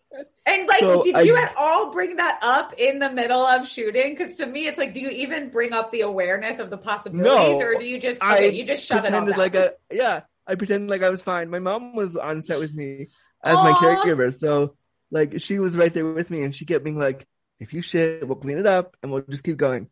[0.48, 3.68] And like, So did I- you at all bring that up in the middle of
[3.68, 4.16] shooting?
[4.16, 7.60] Because to me, it's like, do you even bring up the awareness of the possibilities,
[7.60, 7.66] No.
[7.66, 9.28] or do you just I okay, you just shove it down?
[9.32, 11.50] like a yeah, I pretended like I was fine.
[11.50, 13.08] My mom was on set with me
[13.44, 14.76] as my caregiver, so
[15.12, 17.28] like she was right there with me, and she kept being like,
[17.60, 19.90] "If you shit, we'll clean it up, and we'll just keep going."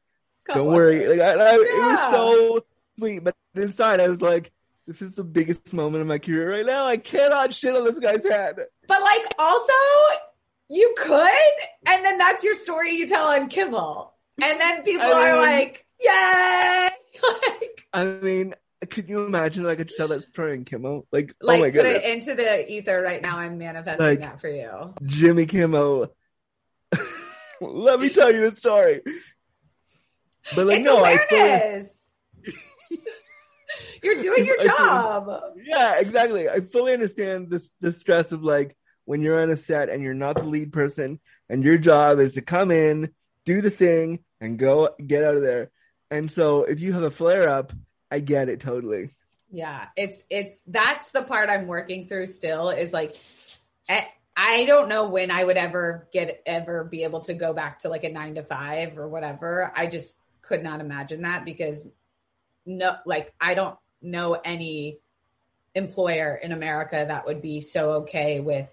[0.48, 1.04] God don't worry.
[1.04, 1.10] her.
[1.10, 2.65] Like I, I, it was so
[2.98, 4.52] sweet, but inside I was like,
[4.88, 6.86] this is the biggest moment of my career right now.
[6.86, 8.56] I cannot shit on this guy's head.
[8.88, 9.74] But like, also,
[10.70, 11.30] you could,
[11.88, 15.41] and then that's your story you tell on Kimmel, and then people I are mean-
[15.41, 16.89] like, "Yay!"
[17.50, 18.54] like, I mean,
[18.89, 21.08] could you imagine if I could tell that story in Kimmel?
[21.12, 23.38] Like, like oh my put it into the ether right now.
[23.38, 24.93] I'm manifesting Like- that for you.
[25.04, 26.13] Jimmy Kimmel.
[27.62, 29.02] Let me tell you a story.
[30.56, 32.12] But like, it's no, I fully, awareness.
[34.04, 35.41] You're doing your I fully- job.
[35.63, 36.50] yeah, exactly.
[36.50, 40.13] I fully understand this the stress of like when you're on a set and you're
[40.13, 41.19] not the lead person
[41.50, 43.12] and your job is to come in,
[43.45, 45.71] do the thing, and go get out of there.
[46.12, 47.74] And so if you have a flare up,
[48.12, 49.15] I get it totally.
[49.52, 53.15] Yeah, it's it's that's the part I'm working through still is like
[54.38, 57.89] I don't know when I would ever get ever be able to go back to
[57.89, 59.72] like a nine to five or whatever.
[59.76, 61.88] I just could not imagine that because
[62.65, 65.00] no, like I don't know any
[65.74, 68.68] employer in America that would be so okay with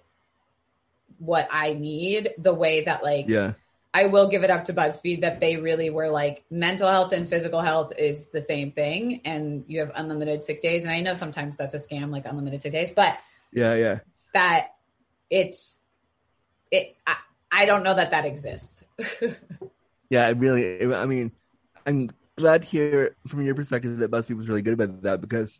[1.17, 3.53] what I need the way that like Yeah.
[3.93, 7.29] I will give it up to BuzzFeed that they really were like mental health and
[7.29, 11.13] physical health is the same thing and you have unlimited sick days and I know
[11.13, 13.17] sometimes that's a scam like unlimited sick days but
[13.51, 13.75] Yeah.
[13.75, 13.99] Yeah.
[14.33, 14.73] that
[15.29, 15.79] it's
[16.71, 17.17] it I,
[17.51, 18.83] I don't know that that exists.
[20.09, 20.27] Yeah.
[20.29, 21.31] It really, I mean,
[21.87, 25.59] I'm glad to hear from your perspective that BuzzFeed was really good about that because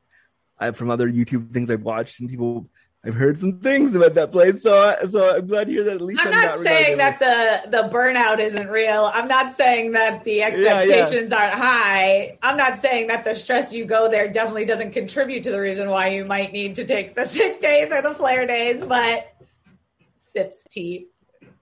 [0.60, 2.70] I, from other YouTube things I've watched and people,
[3.06, 4.62] I've heard some things about that place.
[4.62, 7.20] So, I, so I'm glad to hear that at least I'm I'm, not saying regarding
[7.20, 9.12] that the the burnout isn't real.
[9.14, 12.38] I'm not saying that the expectations aren't high.
[12.42, 15.90] I'm not saying that the stress you go there definitely doesn't contribute to the reason
[15.90, 19.34] why you might need to take the sick days or the flare days, but
[20.22, 21.08] sips tea.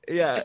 [0.08, 0.44] Yeah.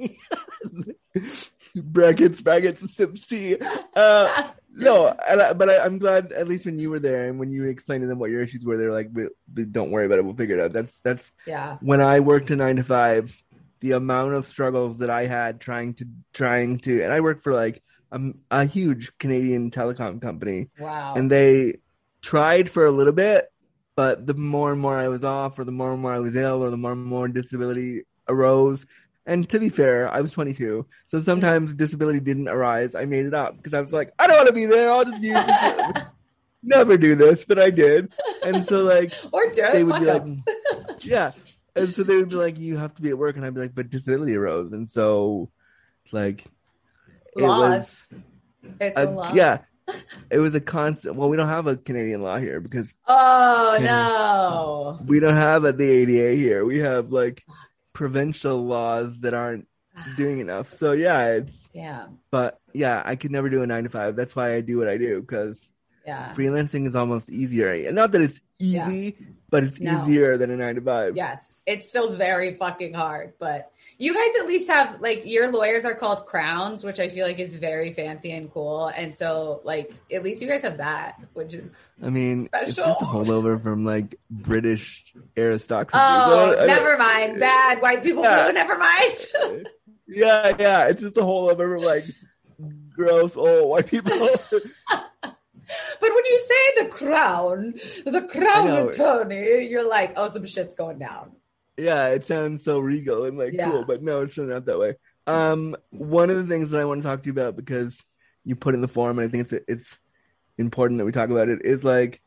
[1.76, 3.56] brackets, brackets, sips tea.
[3.94, 7.38] Uh, no, and I, but I, I'm glad at least when you were there and
[7.38, 10.06] when you explained to them what your issues were, they're like, "We- we- "Don't worry
[10.06, 10.24] about it.
[10.24, 11.78] We'll figure it out." That's that's Yeah.
[11.80, 13.40] when I worked a nine to five.
[13.80, 17.52] The amount of struggles that I had trying to trying to, and I worked for
[17.52, 18.18] like a,
[18.50, 21.14] a huge Canadian telecom company, Wow.
[21.16, 21.80] and they
[22.22, 23.46] tried for a little bit,
[23.94, 26.34] but the more and more I was off, or the more and more I was
[26.34, 28.86] ill, or the more and more disability arose.
[29.26, 32.94] And to be fair, I was 22, so sometimes disability didn't arise.
[32.94, 34.90] I made it up because I was like, I don't want to be there.
[34.90, 36.02] I'll just use it.
[36.62, 38.12] Never do this, but I did.
[38.44, 40.22] And so like or they would be like,
[41.04, 41.32] yeah.
[41.76, 43.60] And so they would be like, you have to be at work, and I'd be
[43.60, 45.50] like, but disability arose, and so
[46.12, 46.44] like
[47.36, 48.08] it was-
[48.80, 49.32] it's a uh, law.
[49.34, 49.58] yeah,
[50.30, 51.16] it was a constant.
[51.16, 53.86] Well, we don't have a Canadian law here because Oh Yeah.
[53.86, 55.00] no.
[55.04, 56.64] we don't have a, the ADA here.
[56.64, 57.44] We have like
[57.94, 59.66] provincial laws that aren't
[60.16, 60.76] doing enough.
[60.76, 62.18] So yeah, it's Damn.
[62.30, 64.16] but yeah, I could never do a nine to five.
[64.16, 65.72] That's why I do what I do because
[66.06, 66.34] Yeah.
[66.36, 67.70] freelancing is almost easier.
[67.72, 69.16] And not that it's easy,
[69.50, 70.02] but it's No.
[70.04, 71.16] easier than a nine to five.
[71.16, 75.84] Yes, it's still very fucking hard, but you guys at least have like your lawyers
[75.84, 78.88] are called crowns, which I feel like is very fancy and cool.
[78.88, 82.84] And so, like, at least you guys have that, which is I mean, it's Special.
[82.86, 86.00] just a holdover from like British aristocracy.
[86.02, 88.22] oh, So I never mind, bad white people.
[88.24, 88.44] Yeah.
[88.44, 89.66] blue, never mind.
[90.06, 92.04] Yeah, yeah, it's just a holdover from like
[92.94, 94.12] gross old white people.
[96.00, 97.74] but when you say the crown,
[98.04, 101.32] the crown attorney, you're like, oh, some shit's going down.
[101.76, 103.70] yeah, it sounds so regal and like Yeah.
[103.70, 104.94] cool, but no, it's not that way.
[105.26, 108.02] Um, one of the things that I want to talk to you about because
[108.44, 109.98] you put in the form, and I think it's it's
[110.58, 112.20] important that we talk about it, is like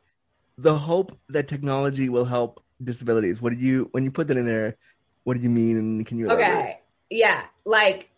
[0.57, 3.41] the hope that technology will help disabilities.
[3.41, 4.77] What did you when you put that in there?
[5.23, 5.77] What did you mean?
[5.77, 6.47] And can you elaborate?
[6.47, 6.79] Okay.
[7.09, 7.43] Yeah.
[7.65, 8.09] Like,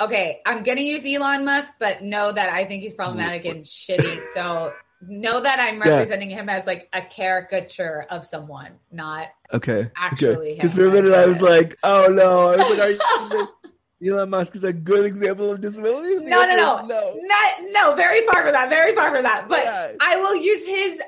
[0.00, 4.18] okay, I'm to use Elon Musk, but know that I think he's problematic and shitty.
[4.34, 5.90] So know that I'm Yeah.
[5.90, 9.90] representing him as like a caricature of someone, not Okay.
[9.96, 12.48] Actually Because him, for a minute I was like, oh no.
[12.50, 13.48] I was like, are
[14.06, 16.16] Elon Musk is a good example of disability?
[16.24, 17.14] No, no, no, no.
[17.16, 17.94] not no.
[17.94, 18.68] Very far from that.
[18.68, 19.48] Very far from that.
[19.48, 19.92] But Yeah.
[20.00, 21.00] I will use his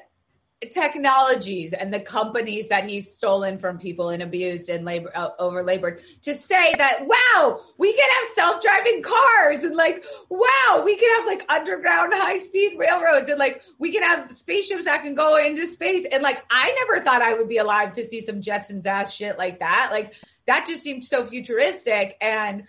[0.73, 5.63] technologies and the companies that he's stolen from people and abused and labor uh, over
[5.63, 11.11] labored to say that wow, we can have self-driving cars and like wow, we can
[11.17, 15.67] have like underground high-speed railroads and like we can have spaceships that can go into
[15.67, 19.13] space and like I never thought I would be alive to see some Jetsons ass
[19.13, 19.91] shit like that.
[19.91, 20.15] Like
[20.47, 22.65] that just seemed so futuristic and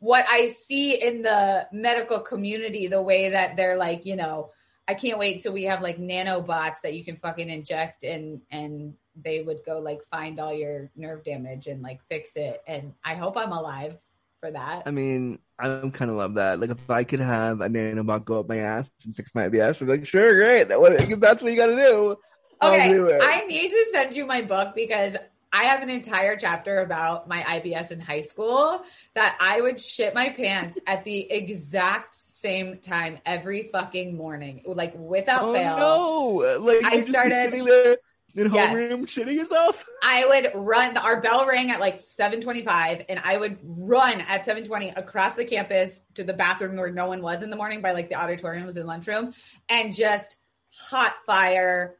[0.00, 4.50] what I see in the medical community, the way that they're like, you know,
[4.88, 8.94] I can't wait till we have like nanobots that you can fucking inject and and
[9.22, 12.62] they would go like find all your nerve damage and like fix it.
[12.66, 14.00] And I hope I'm alive
[14.40, 14.84] for that.
[14.86, 16.60] I mean, I'm kind of love that.
[16.60, 19.82] Like, if I could have a nanobot go up my ass and fix my IBS,
[19.82, 20.68] I'd be like, sure, great.
[20.68, 22.16] That what if that's what you got to do.
[22.62, 23.18] Okay, do.
[23.20, 25.16] I need to send you my book because
[25.52, 28.82] I have an entire chapter about my IBS in high school
[29.14, 34.94] that I would shit my pants at the exact same time every fucking morning, like
[34.94, 35.76] without oh fail.
[35.78, 36.60] no!
[36.60, 37.96] Like I you just be started- sitting there
[38.36, 38.76] in Yes.
[38.76, 39.84] homeroom shitting yourself.
[40.02, 40.96] I would run.
[40.98, 45.34] Our bell rang at like seven twenty-five, and I would run at seven twenty across
[45.34, 48.16] the campus to the bathroom where no one was in the morning, by like the
[48.16, 49.32] auditorium was in lunchroom,
[49.70, 50.36] and just
[50.78, 51.96] hot fire,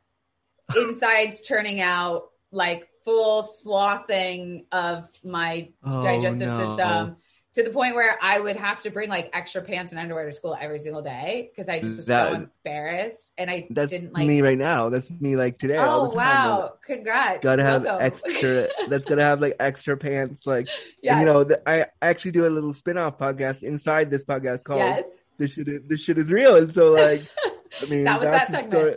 [0.76, 6.76] insides turning out, like full sloughing of my Oh, digestive no.
[6.76, 7.16] system
[7.54, 10.32] to the point where I would have to bring like extra pants and underwear to
[10.34, 12.36] school every single day because I just was That- so
[12.66, 14.26] embarrassed and I That's didn't like.
[14.28, 14.90] me right now.
[14.90, 15.78] That's me like today.
[15.78, 16.74] oh wow!
[16.84, 17.42] Congrats.
[17.42, 18.06] Gotta have Welcome.
[18.06, 18.68] extra.
[18.88, 20.46] that's gotta have like extra pants.
[20.46, 20.68] Like
[21.02, 21.12] yes.
[21.12, 24.80] and, you know, the, I actually do a little spin-off podcast inside this podcast called
[24.80, 25.04] yes.
[25.38, 27.22] "This Shit Is, This Shit Is Real." And so, like,
[27.82, 28.96] I mean, That was that's that story.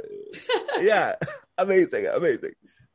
[0.82, 1.16] yeah,
[1.58, 2.52] amazing, amazing.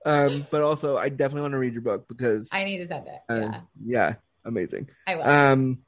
[0.06, 3.08] Um, but also, I definitely want to read your book because, I need to send
[3.08, 3.20] it.
[3.28, 4.88] uh, Yeah, yeah, amazing.
[5.06, 5.24] I will.
[5.24, 5.78] Um,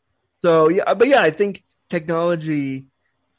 [0.43, 2.87] so yeah, but yeah, I think technology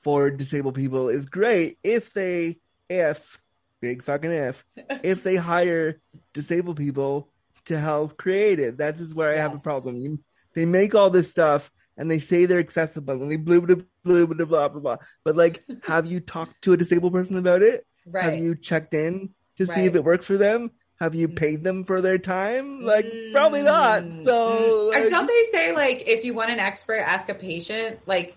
[0.02, 2.60] for disabled people is great if they,
[2.90, 3.40] if
[3.82, 4.66] big fucking if,
[5.04, 6.00] if they hire
[6.34, 7.30] disabled people
[7.66, 8.78] to help create it.
[8.78, 10.00] That is where I have a problem.
[10.00, 10.20] You,
[10.56, 14.26] they make all this stuff and they say they're accessible and they blah blah blah
[14.26, 14.98] blah blah blah blah.
[15.24, 17.86] But like, have you talked to a disabled person about it?
[18.06, 18.24] right.
[18.24, 20.72] Have you checked in to see if it works for them?
[21.00, 21.36] Have you Mm.
[21.38, 22.82] paid them for their time?
[22.82, 24.02] Like, probably not.
[24.04, 24.92] Mm, So, mm.
[24.92, 28.00] Like- don't they say like if you want an expert, ask a patient?
[28.06, 28.36] Like,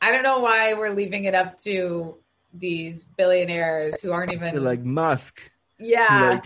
[0.00, 2.18] I don't know why we're leaving it up to
[2.52, 6.30] these billionaires who aren't even like Musk, yeah.
[6.34, 6.44] like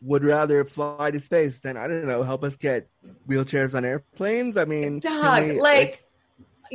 [0.00, 2.88] would rather fly to space than I don't know help us get
[3.28, 4.56] wheelchairs on airplanes.
[4.56, 6.03] I mean, Dog, we, like,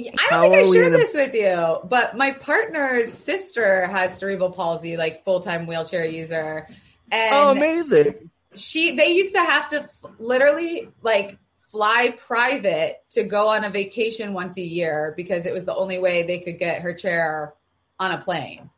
[0.08, 4.52] I don't think I shared a- this with you, but my partner's sister has cerebral
[4.52, 6.68] palsy, like full time wheelchair user,
[7.12, 8.30] and oh, amazing!
[8.56, 13.70] she they used to have to f- literally like fly private to go on a
[13.70, 17.54] vacation once a year because it was the only way they could get her chair
[18.00, 18.70] on a plane.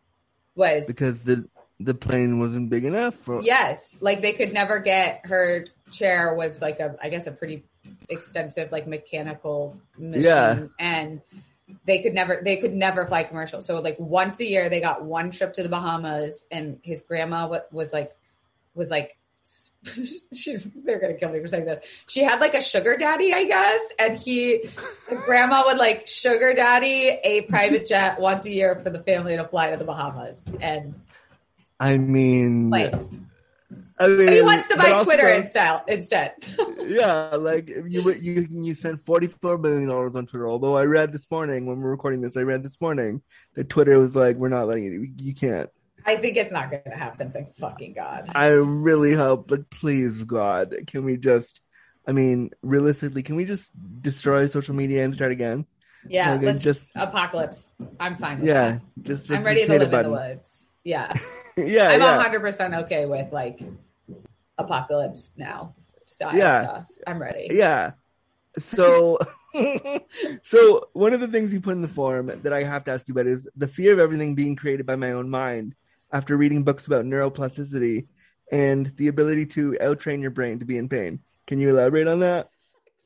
[0.56, 1.48] Was Because the
[1.80, 3.16] the plane wasn't big enough.
[3.16, 7.32] For, Yes, like they could never get her chair was like a I guess a
[7.32, 7.64] pretty
[8.10, 10.60] extensive like mechanical machine Yeah.
[10.80, 11.22] and
[11.86, 13.62] they could never they could never fly commercial.
[13.62, 17.48] So like once a year they got one trip to the Bahamas and his grandma
[17.48, 18.16] wa- was like
[18.76, 19.18] was like
[20.34, 21.84] she's they're gonna kill me for saying this.
[22.08, 24.70] She had like a sugar daddy, I guess, and he
[25.26, 29.44] grandma would like sugar daddy a private jet once a year for the family to
[29.44, 30.94] fly to the Bahamas and
[31.80, 33.20] I mean, planes.
[34.04, 35.82] I mean, He wants to but buy also- Twitter instead.
[35.88, 36.34] Instead,
[36.80, 40.48] yeah, like you you you spent forty four billion dollars on Twitter.
[40.48, 43.22] Although I read this morning when we're recording this, I read this morning
[43.56, 45.08] that Twitter was like, "We're not letting you.
[45.18, 45.70] You can't."
[46.06, 47.32] I think it's not going to happen.
[47.32, 48.32] Thank fucking god.
[48.34, 51.62] I really hope, like, please, God, can we just?
[52.08, 53.72] I mean, realistically, can we just
[54.02, 55.68] destroy social media and start again?
[56.08, 57.74] Yeah, Like, let's just- apocalypse.
[58.00, 58.40] I'm fine.
[58.40, 59.04] With Yeah, that.
[59.04, 60.72] just I'm ready to live in the woods.
[60.84, 61.14] Yeah,
[61.58, 62.16] yeah, I'm yeah.
[62.18, 63.62] 100 percent okay with like
[64.58, 65.76] apocalypse now
[66.06, 66.64] style Yeah.
[66.64, 66.86] stuff.
[67.08, 67.48] I'm ready.
[67.52, 67.92] Yeah.
[68.60, 69.18] So,
[70.44, 73.08] so one of the things you put in the form that I have to ask
[73.08, 75.76] you about is the fear of everything being created by my own mind.
[76.14, 78.08] After reading books about neuroplasticity
[78.52, 82.20] and the ability to outtrain your brain to be in pain, can you elaborate on
[82.20, 82.50] that?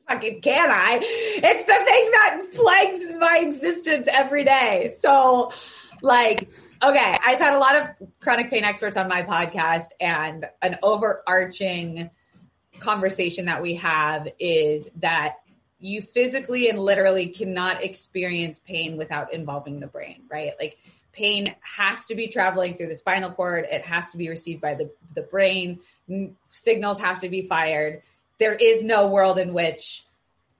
[0.08, 0.98] Fucking can I?
[1.02, 4.94] It's the thing that plagues my existence every day.
[4.98, 5.52] So,
[6.02, 6.50] like,
[6.82, 12.10] okay, I've had a lot of chronic pain experts on my podcast, and an overarching
[12.78, 15.36] conversation that we have is that
[15.78, 20.52] you physically and literally cannot experience pain without involving the brain, right?
[20.58, 20.78] Like,
[21.12, 24.74] pain has to be traveling through the spinal cord, it has to be received by
[24.74, 25.80] the, the brain,
[26.48, 28.02] signals have to be fired.
[28.38, 30.05] There is no world in which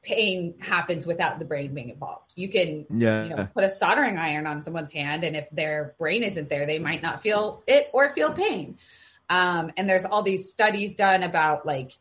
[0.06, 2.32] pain happens without the brain being involved.
[2.36, 3.24] You can, Yeah.
[3.24, 6.64] you know, put a soldering iron on someone's hand, and if their brain isn't there,
[6.66, 8.78] they might not feel it or feel pain.
[9.28, 11.92] Um, and there's all these studies done about like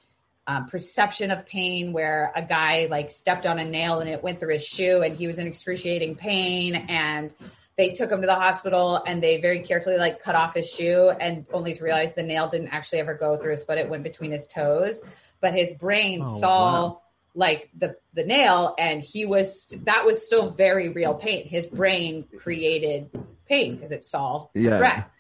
[0.48, 4.40] um, perception of pain, where a guy like stepped on a nail and it went
[4.40, 7.34] through his shoe, and he was in excruciating pain, and
[7.78, 11.10] they took him to the hospital and they very carefully like cut off his shoe
[11.20, 14.02] and only to realize the nail didn't actually ever go through his foot it went
[14.02, 15.02] between his toes
[15.42, 17.02] but his brain Oh, saw wow.
[17.36, 21.46] Like the the nail and he was that was still very real pain.
[21.48, 23.10] His brain created
[23.48, 24.78] pain because it saw the Yeah.
[24.78, 25.12] threat.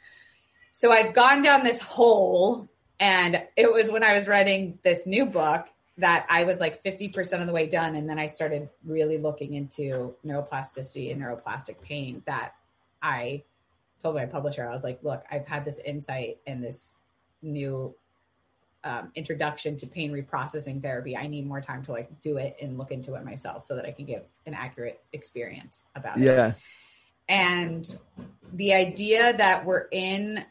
[0.71, 2.67] So i've gone down this hole
[2.99, 7.39] and it was when i was writing this new book that i was like 50%
[7.41, 12.23] of the way done and then i started really looking into neuroplasticity and neuroplastic pain
[12.25, 12.53] that
[13.01, 13.43] i
[14.01, 14.67] told my publisher.
[14.67, 16.97] I was like look i've had this insight and this
[17.41, 17.95] new
[18.85, 22.77] um, introduction to pain reprocessing therapy i need more time to like do it and
[22.77, 26.53] look into it myself so that i can give an accurate experience about it Yeah.
[27.27, 27.97] and
[28.53, 30.45] the idea that we're in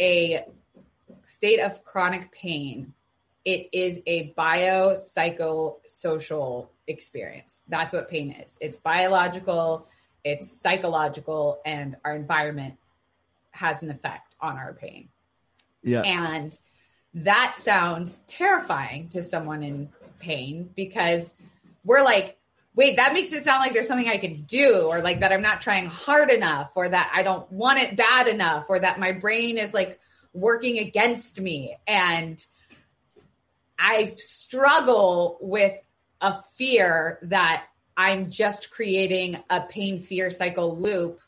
[0.00, 0.44] a
[1.24, 2.94] state of chronic pain
[3.44, 9.86] it is a biopsychosocial experience that's what pain is it's biological
[10.24, 12.74] it's psychological and our environment
[13.50, 15.08] has an effect on our pain
[15.82, 16.00] Yeah.
[16.02, 16.56] and
[17.14, 21.34] that sounds terrifying to someone in pain because
[21.84, 22.38] we're like,
[22.74, 25.42] wait, that makes it sound like there's something I can do, or like that I'm
[25.42, 29.12] not trying hard enough, or that I don't want it bad enough, or that my
[29.12, 30.00] brain is like
[30.32, 31.76] working against me.
[31.86, 32.44] And
[33.78, 35.78] I struggle with
[36.20, 37.64] a fear that
[37.96, 41.20] I'm just creating a pain fear cycle loop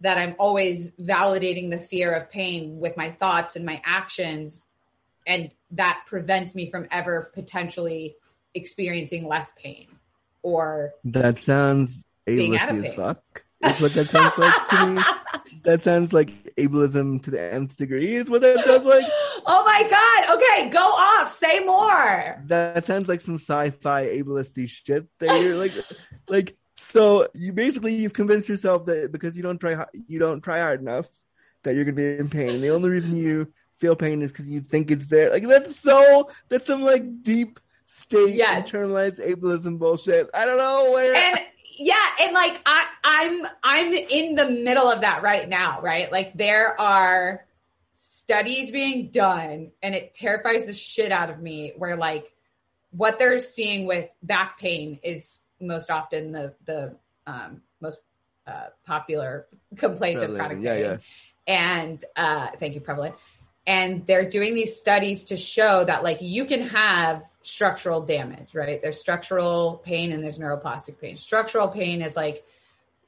[0.00, 4.60] that I'm always validating the fear of pain with my thoughts and my actions.
[5.26, 8.16] And that prevents me from ever potentially
[8.54, 9.88] experiencing less pain
[10.46, 13.44] or that sounds Being out of ableist as fuck.
[13.64, 15.02] Is what that sounds like to me.
[15.62, 18.16] That sounds like ableism to the nth degree.
[18.16, 19.04] Is what that sounds like.
[19.46, 25.06] oh my god okay go off say more That sounds like some sci-fi ableisty shit.
[25.18, 25.72] That you're like,
[26.28, 27.28] like so.
[27.34, 31.08] You basically you've convinced yourself that because you don't try you don't try hard enough
[31.64, 32.50] that you're gonna be in pain.
[32.50, 35.30] And the only reason you feel pain is because you think it's there.
[35.30, 36.30] Like that's so.
[36.48, 38.70] That's some like deep state Yes.
[38.70, 40.28] internalized ableism bullshit.
[40.34, 41.14] I don't know where.
[41.14, 41.40] and
[41.78, 46.32] yeah and like i i'm i'm in the middle of that right now right like
[46.34, 47.44] there are
[47.96, 52.32] studies being done and it terrifies the shit out of me where like
[52.92, 56.96] what they're seeing with back pain is most often the the
[57.26, 57.98] um, most
[58.46, 59.46] uh, popular
[59.76, 60.84] complaint of Prevalent, chronic yeah, pain
[61.46, 61.82] yeah.
[61.86, 63.14] and uh, thank you prevalent
[63.66, 68.80] and they're doing these studies to show that like you can have structural damage right?
[68.82, 71.16] There's structural pain and there's neuroplastic pain.
[71.16, 72.44] Structural pain is like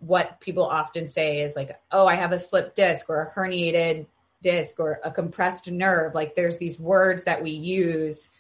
[0.01, 4.07] what people often say is like oh i have a slipped disc or a herniated
[4.43, 6.15] disc or a compressed nerve.
[6.15, 8.31] Like there's these words that we use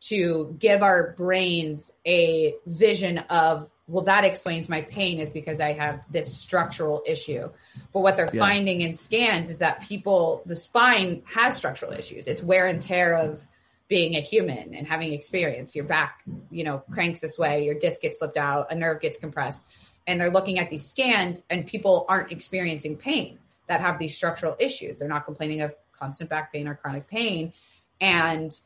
[0.00, 5.72] to give our brains a vision of well that explains my pain is because i
[5.72, 7.48] have this structural issue.
[7.92, 8.40] But what they're Yeah.
[8.40, 12.26] finding in scans is that people the spine has structural issues.
[12.26, 13.46] It's wear and tear of
[13.88, 15.76] being a human and having experience.
[15.76, 16.20] Your back
[16.50, 19.62] you know cranks this way your disc gets slipped out a nerve gets compressed.
[20.08, 24.56] And they're looking at these scans and people aren't experiencing pain that have these structural
[24.60, 24.98] issues.
[24.98, 27.52] They're not complaining of constant back pain or chronic pain.
[28.00, 28.58] And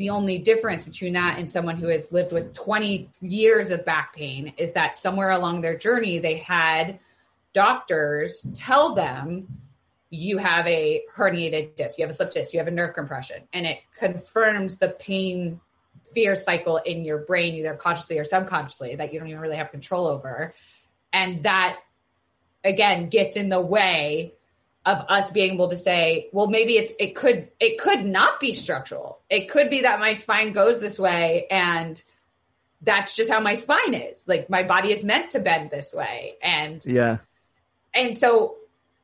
[0.00, 4.16] the only difference between that and someone who has lived with 20 years of back
[4.16, 6.98] pain is that somewhere along their journey they had
[7.52, 9.46] doctors tell them
[10.08, 13.42] you have a herniated disc, you have a slip disc, you have a nerve compression,
[13.52, 15.60] and it confirms the pain
[16.14, 19.70] fear cycle in your brain, either consciously or subconsciously, that you don't even really have
[19.70, 20.54] control over.
[21.12, 21.78] And that
[22.64, 24.32] again gets in the way
[24.90, 28.52] of us being able to say, well, maybe it, it could it could not be
[28.52, 29.20] structural.
[29.30, 32.02] It could be that my spine goes this way and
[32.82, 34.26] that's just how my spine is.
[34.26, 36.34] Like my body is meant to bend this way.
[36.42, 37.18] And yeah.
[37.94, 38.56] and so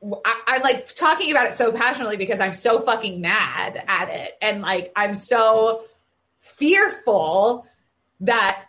[0.03, 4.37] I, I'm like talking about it so passionately because I'm so fucking mad at it.
[4.41, 5.85] And like I'm so
[6.39, 7.65] fearful
[8.21, 8.65] that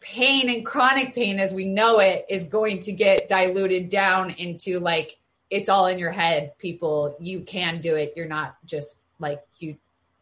[0.00, 4.80] pain and chronic pain as we know it is going to get diluted down into
[4.80, 5.18] like
[5.50, 9.76] it's all in your head people you can do it you're not just like you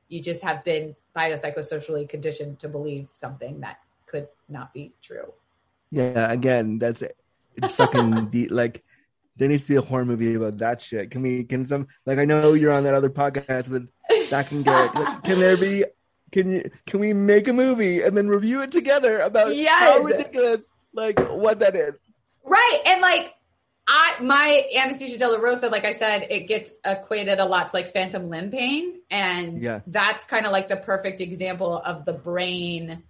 [0.08, 5.32] you just have been biopsychosocially conditioned to believe something that could not be true
[5.90, 7.16] Yeah, again, that's it.
[7.54, 8.84] It's fucking de- like
[9.36, 11.10] there needs to be a horror movie about that shit.
[11.10, 11.44] Can we?
[11.44, 11.86] Can some?
[12.06, 13.88] Like I know you're on that other podcast with
[14.28, 14.94] Zach and Garrett.
[14.94, 15.84] Like, can there be?
[16.32, 16.70] Can you?
[16.86, 20.62] Can we make a movie and then review it together about how ridiculous
[20.92, 21.94] like what that is?
[22.44, 22.80] Right.
[22.86, 23.34] And like
[23.88, 28.28] I my anesthesia dolorosa, like I said, it gets equated a lot to like phantom
[28.28, 29.00] limb pain.
[29.10, 29.80] And Yeah.
[29.86, 33.02] that's kind of like the perfect example of the brain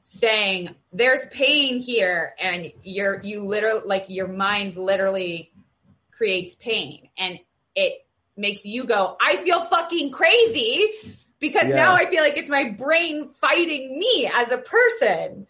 [0.00, 5.52] saying there's pain here and you're you literally like your mind literally
[6.12, 7.40] creates pain and
[7.74, 8.06] it
[8.36, 10.86] makes you go i feel fucking crazy
[11.40, 11.74] because Yeah.
[11.74, 15.48] now i feel like it's my brain fighting me as a person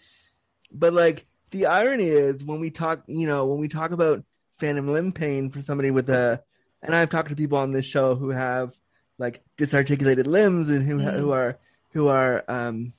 [0.73, 1.27] But like
[1.57, 4.23] the irony is when we talk, you know, when we talk about
[4.59, 6.43] phantom limb pain for somebody with a,
[6.83, 8.77] and I've talked to people on this show who have
[9.19, 11.19] like disarticulated limbs and who Mhm.
[11.19, 11.59] who are
[11.93, 12.93] who are um,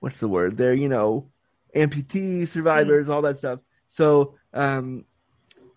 [0.00, 0.56] what's the word?
[0.56, 1.30] They're you know
[1.74, 3.60] amputee survivors, all that stuff.
[3.88, 5.04] So um,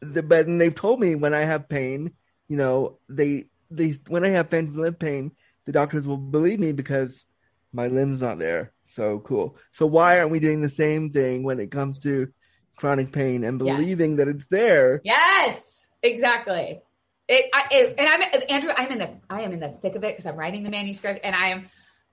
[0.01, 2.13] the but and they've told me when I have pain,
[2.47, 5.31] you know, they they when I have phantom limb pain,
[5.65, 7.25] the doctors will believe me because
[7.71, 8.71] my limb's not there.
[8.89, 9.55] So cool.
[9.71, 12.31] So why aren't we doing the same thing when it comes to
[12.75, 13.77] chronic pain and Yes.
[13.77, 15.01] believing that it's there?
[15.03, 16.81] Yes, exactly.
[17.27, 18.71] It, I, it, and I'm Andrew.
[18.75, 21.19] I'm in the I am in the thick of it because I'm writing the manuscript,
[21.23, 21.69] and I am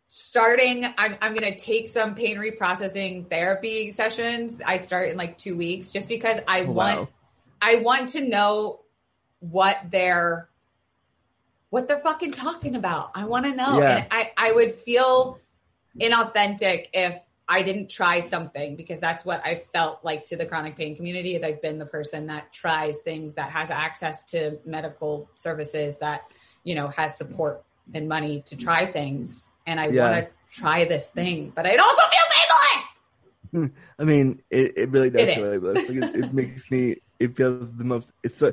[0.08, 0.84] starting.
[0.84, 4.60] I'm I'm going to take some pain reprocessing therapy sessions.
[4.60, 7.08] I start in like two weeks, just because I Oh, want wow.
[7.62, 8.80] I want to know
[9.40, 10.50] what they're
[11.70, 13.12] what they're fucking talking about.
[13.14, 13.96] I want to know, Yeah.
[13.96, 15.40] and I I would feel
[16.00, 17.18] inauthentic if
[17.48, 21.34] I didn't try something because that's what I felt like to the chronic pain community
[21.36, 26.22] is I've been the person that tries things that has access to medical services that,
[26.64, 27.62] you know, has support
[27.94, 29.48] and money to try things.
[29.66, 30.10] And I Yeah.
[30.10, 30.30] want to
[30.60, 33.72] try this thing, but I'd also feel ableist.
[34.00, 35.60] I mean, it, it really does It feel is.
[35.60, 35.88] ableist.
[35.88, 36.96] Like, it, it makes me.
[37.20, 38.10] It feels the most.
[38.24, 38.52] It's so.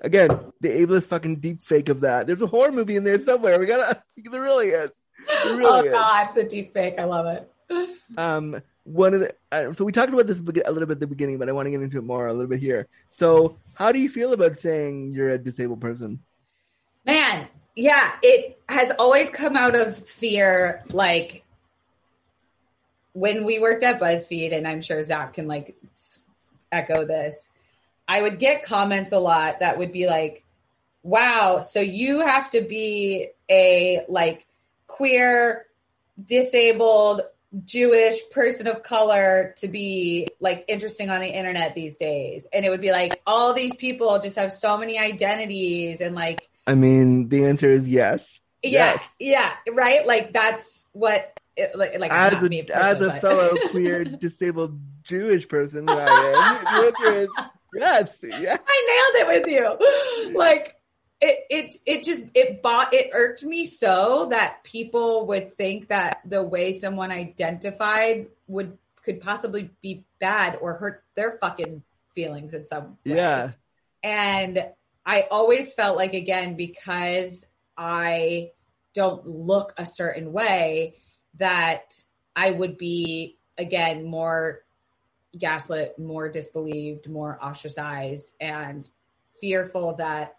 [0.00, 0.30] Again,
[0.60, 2.26] the ableist fucking deep fake of that.
[2.28, 3.58] There's a horror movie in there somewhere.
[3.58, 4.00] We gotta.
[4.30, 4.90] There really is.
[5.28, 5.90] Really oh is.
[5.90, 6.94] God, the deep fake.
[6.98, 7.50] I love it.
[8.16, 9.34] Um, one of the.
[9.52, 11.66] Uh, so we talked about this a little bit at the beginning, but I want
[11.66, 12.88] to get into it more a little bit here.
[13.10, 16.20] So, how do you feel about saying you're a disabled person?
[17.04, 20.82] Man, yeah, it has always come out of fear.
[20.88, 21.44] Like
[23.12, 25.76] when we worked at BuzzFeed, and I'm sure Zach can like
[26.72, 27.52] echo this,
[28.06, 30.44] I would get comments a lot that would be like,
[31.02, 34.46] wow, so you have to be a like
[34.88, 35.66] queer,
[36.22, 37.22] disabled,
[37.64, 42.46] Jewish person of color to be like interesting on the internet these days.
[42.52, 46.46] And it would be like all these people just have so many identities and like
[46.66, 48.40] I mean, the answer is yes.
[48.62, 49.02] Yes.
[49.18, 50.06] yeah, right.
[50.06, 55.48] Like that's what, it, like, like As a as a but- fellow queer disabled Jewish
[55.48, 57.28] person that I am, the answer is
[57.74, 58.10] yes.
[58.22, 58.56] Yeah.
[58.66, 60.38] I nailed it with you.
[60.38, 60.74] Like
[61.20, 66.20] it, it, it just it bought it irked me so that people would think that
[66.24, 71.82] the way someone identified would could possibly be bad or hurt their fucking
[72.14, 73.16] feelings in some way.
[73.16, 73.52] Yeah.
[74.02, 74.64] And
[75.06, 77.46] I always felt like, again, because
[77.76, 78.50] I
[78.94, 80.96] don't look a certain way,
[81.38, 81.94] that
[82.36, 84.62] I would be, again, more
[85.38, 88.88] gaslit, more disbelieved, more ostracized, and
[89.40, 90.36] fearful that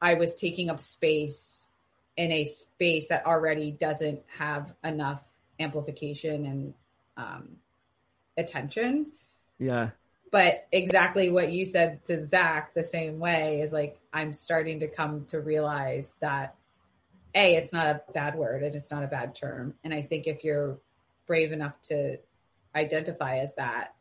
[0.00, 1.66] I was taking up space
[2.16, 5.22] in a space that already doesn't have enough
[5.60, 6.74] amplification and
[7.16, 7.48] um,
[8.36, 9.06] attention.
[9.58, 9.90] Yeah.
[10.30, 14.88] but exactly what you said to Zach the same way is like I'm starting to
[14.88, 16.54] come to realize that
[17.34, 19.74] a it's not a bad word and it's not a bad term.
[19.84, 20.78] And I think if you're
[21.26, 22.18] brave enough to
[22.74, 23.94] identify as that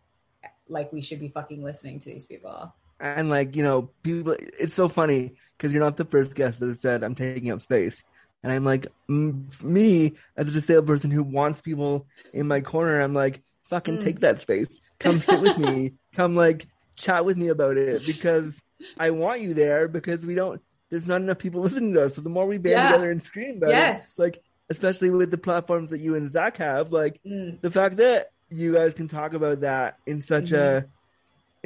[0.70, 4.74] like we should be fucking listening to these people And like, you know, people, it's
[4.74, 8.04] so funny because you're not the first guest that has said, I'm taking up space.
[8.44, 13.02] And I'm like, mm, me as a disabled person who wants people in my corner,
[13.02, 14.04] I'm like, fucking Mm.
[14.04, 14.70] take that space.
[15.00, 15.94] Come sit with me.
[16.16, 18.60] Come like chat with me about it because
[18.98, 22.16] I want you there because we don't, there's not enough people listening to us.
[22.16, 22.88] So the more we band Yeah.
[22.88, 24.18] together and scream about Yes.
[24.18, 27.62] it, like, especially with the platforms that you and Zach have, like, Mm.
[27.62, 30.56] the fact that you guys can talk about that in such Mhm.
[30.58, 30.86] a,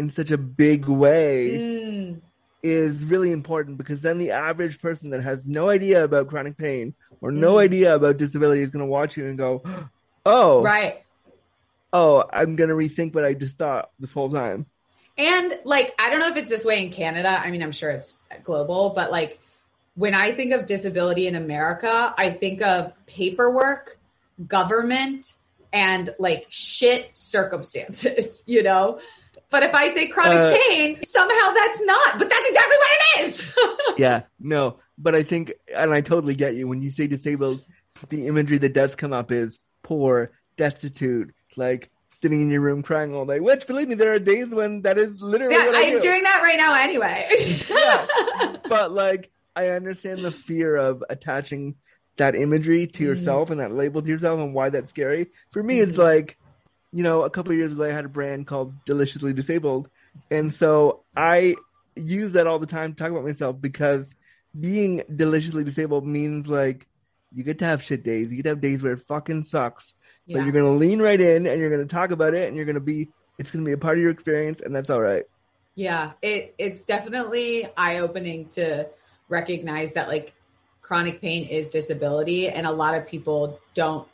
[0.02, 2.22] in such a big way Mm.
[2.64, 6.96] is really important because then the average person that has no idea about chronic pain
[7.22, 7.60] or no Mhm.
[7.62, 9.62] idea about disability is going to watch you and go,
[10.26, 11.04] "Oh, right
[11.94, 14.66] oh, I'm going to rethink what I just thought this whole time."
[15.18, 17.30] And like, I don't know if it's this way in Canada.
[17.30, 19.40] I mean, I'm sure it's global, but like,
[19.96, 24.00] when I think of disability in America, I think of paperwork,
[24.48, 25.34] government,
[25.74, 29.00] and like shit circumstances, you know?
[29.52, 33.26] But if I say chronic Uh, pain, somehow that's not, but that's exactly what it
[33.26, 33.54] is.
[33.98, 37.62] yeah, no, but I think, and I totally get you when you say disabled.
[38.10, 41.92] The imagery that does come up is poor, destitute, like
[42.22, 43.40] sitting in your room crying all day.
[43.40, 46.00] Which, believe me, there are days when that is literally yeah, what I I'm do.
[46.02, 47.28] doing that right now anyway.
[48.70, 51.76] but like I understand the fear of attaching
[52.18, 55.28] that imagery to yourself and that label to yourself and why that's scary.
[55.52, 56.04] For me, it's Mhm.
[56.04, 56.38] like,
[56.94, 59.90] you know, a couple of years ago, I had a brand called Deliciously Disabled,
[60.30, 61.56] and so I
[61.96, 64.16] use that all the time to talk about myself because
[64.60, 66.88] being deliciously disabled means like
[67.34, 68.30] you get to have shit days.
[68.30, 69.96] You get to have days where it fucking sucks,
[70.28, 72.80] but you're gonna lean right in and you're gonna talk about it and you're gonna
[72.80, 73.10] be.
[73.38, 75.24] It's gonna be a part of your experience, and that's all right.
[75.76, 78.88] Yeah, it it's definitely eye opening to
[79.30, 80.34] recognize that like
[80.82, 84.08] chronic pain is disability, and a lot of people don't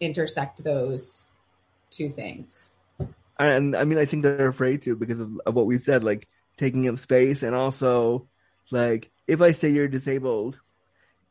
[0.00, 1.26] intersect those
[1.96, 2.72] two things.
[3.38, 6.28] and I mean, I think they're afraid to because of, of what we said, like
[6.56, 8.28] taking up space, and also
[8.70, 10.60] like if I say you're disabled,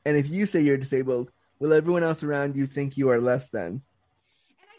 [0.06, 3.50] and if you say you're disabled, will everyone else around you think you are less
[3.50, 3.82] than?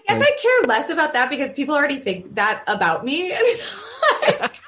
[0.08, 3.32] I guess Like- I care less about that because people already think that about me.
[4.28, 4.60] like,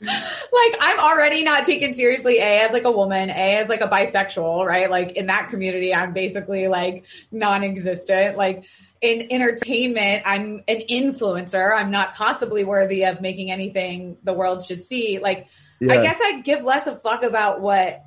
[0.00, 2.38] like, I'm already not taken seriously.
[2.38, 4.90] A as like a woman, A as like a bisexual, right?
[4.90, 8.36] Like in that community, I'm basically like non-existent.
[8.36, 8.64] Like
[9.00, 11.76] in entertainment, I'm an influencer.
[11.76, 15.18] I'm not possibly worthy of making anything the world should see.
[15.18, 15.48] Like
[15.82, 18.02] I guess I'd give less a fuck about what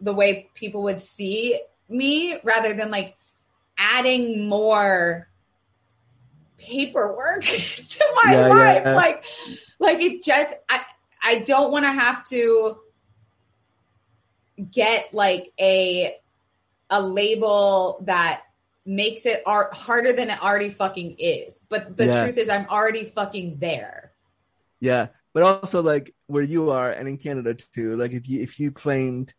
[0.00, 3.14] the way people would see me rather than like
[3.76, 5.28] adding more
[6.58, 8.82] paperwork to my Yeah, life.
[8.84, 8.94] yeah.
[8.94, 9.24] Like,
[9.78, 10.80] like it just, I,
[11.22, 12.78] I don't want to have to
[14.70, 16.16] get like a,
[16.88, 18.42] a label that
[18.84, 21.60] makes it ar- harder than it already fucking is.
[21.68, 22.22] But the Yeah.
[22.24, 24.12] truth is, I'm already fucking there.
[24.80, 27.94] Yeah, but also like where you are and in Canada too.
[27.96, 29.32] Like if you if you claimed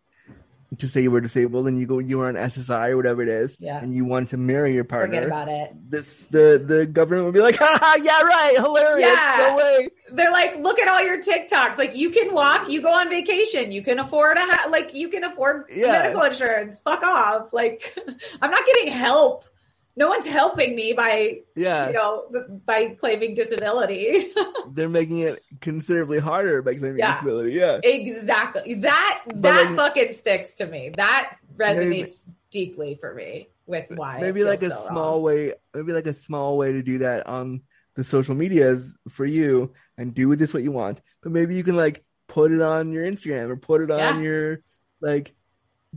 [0.80, 3.30] to say you were disabled and you go you were on SSI or whatever it
[3.30, 3.80] is, Yeah.
[3.82, 5.72] and you want to marry your partner, Forget about it.
[5.90, 9.36] this the the government would be like, ha ha, yeah, right, hilarious, Yeah.
[9.50, 9.90] no way.
[10.12, 11.78] They're like, look at all your TikToks.
[11.78, 15.10] Like, you can walk, you go on vacation, you can afford a ha- like, you
[15.10, 15.92] can afford Yeah.
[15.92, 16.80] medical insurance.
[16.80, 17.52] Fuck off.
[17.54, 17.98] Like,
[18.42, 19.46] I'm not getting help.
[19.96, 22.26] No one's helping me by, Yeah, you know,
[22.66, 24.32] by claiming disability.
[24.72, 27.14] they're making it considerably harder by claiming Yeah.
[27.14, 27.54] disability.
[27.54, 28.74] Yeah, exactly.
[28.76, 30.90] That But, that like- fucking sticks to me.
[30.96, 34.20] That Maybe- resonates deeply for me with why.
[34.20, 35.24] maybe like a so small wrong.
[35.24, 37.62] way, maybe like a small way to do that on
[37.96, 41.02] the social medias for you, and do with this what you want.
[41.22, 44.20] But maybe you can like put it on your Instagram or put it on Yeah.
[44.22, 44.60] your
[45.02, 45.36] like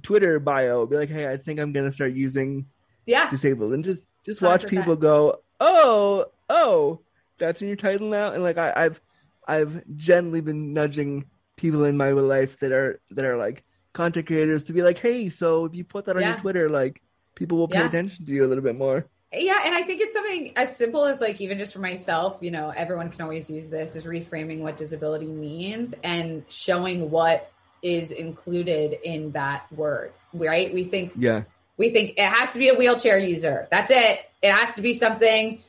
[0.02, 0.84] Twitter bio.
[0.84, 2.66] Be like, hey, I think I'm gonna start using
[3.06, 3.30] Yeah.
[3.30, 4.68] disabled, and just just watch 100%.
[4.68, 7.00] people go, oh, oh,
[7.38, 9.00] that's in your title now, and like I, I've
[9.46, 11.26] I've gently been nudging
[11.56, 15.30] people in my life that are that are like content creators to be like, hey,
[15.30, 17.00] so if you put that on your Twitter, like
[17.34, 17.86] people will pay Yeah.
[17.86, 19.06] attention to you a little bit more.
[19.32, 22.50] Yeah, and I think it's something as simple as like even just for myself, you
[22.50, 27.50] know, everyone can always use this is reframing what disability means and showing what
[27.82, 30.12] is included in that word.
[30.32, 30.72] Right?
[30.72, 31.42] We think Yeah,
[31.76, 33.68] we think it has to be a wheelchair user.
[33.70, 34.20] That's it.
[34.42, 35.62] It has to be something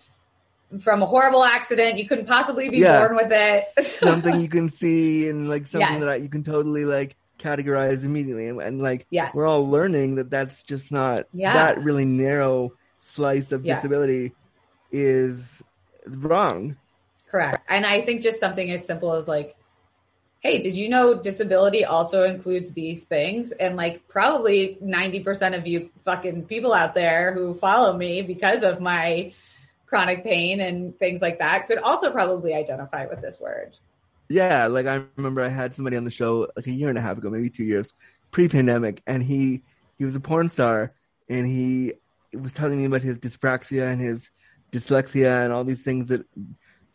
[0.79, 1.97] from a horrible accident.
[1.97, 2.99] You couldn't possibly be Yeah.
[3.07, 3.85] born with it.
[3.99, 6.03] something you can see and like something Yes.
[6.03, 9.33] that you can totally like categorize immediately, and, and like Yes.
[9.35, 11.53] we're all learning that that's just not Yeah.
[11.53, 13.81] that really narrow slice of Yes.
[13.81, 14.33] disability
[14.91, 15.61] is
[16.05, 16.77] wrong.
[17.29, 17.59] Correct.
[17.69, 19.56] And I think just something as simple as like,
[20.47, 23.51] hey, did you know disability also includes these things?
[23.51, 28.79] And like probably 90% of you fucking people out there who follow me because of
[28.79, 29.33] my
[29.87, 33.75] chronic pain and things like that could also probably identify with this word.
[34.29, 37.01] Yeah, like I remember I had somebody on the show like a year and a
[37.01, 37.93] half ago, maybe two years,
[38.31, 39.63] pre-pandemic, and he
[39.97, 40.93] he was a porn star,
[41.29, 41.93] and he
[42.33, 44.29] was telling me about his dyspraxia and his
[44.71, 46.25] dyslexia and all these things that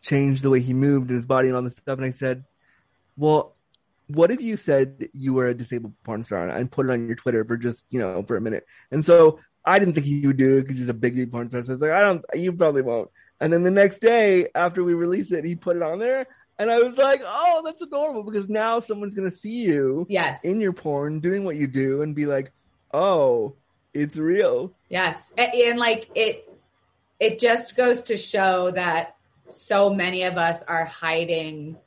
[0.03, 1.99] changed the way he moved in his body and all this stuff.
[1.99, 2.45] And I said,
[3.17, 3.55] "Well,
[4.09, 7.17] what if you said you were a disabled porn star and put it on your
[7.17, 10.37] Twitter for just you know for a minute?" And so I didn't think he would
[10.37, 11.63] do it because he's a big, big porn star.
[11.63, 13.11] So I was like, "I don't, you probably won't."
[13.41, 16.27] And then the next day after we released it, he put it on there.
[16.59, 20.45] And I was like, oh, that's adorable because now someone's going to see you Yes.
[20.45, 22.53] in your porn doing what you do and be like,
[22.95, 23.57] oh,
[23.93, 24.73] it's real.
[24.89, 25.33] Yes.
[25.37, 26.49] And, and like it
[27.19, 29.17] it just goes to show that
[29.49, 31.79] so many of us are hiding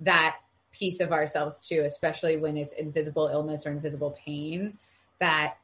[0.00, 0.36] that
[0.78, 4.78] piece of ourselves too, especially when it's invisible illness or invisible pain,
[5.20, 5.56] that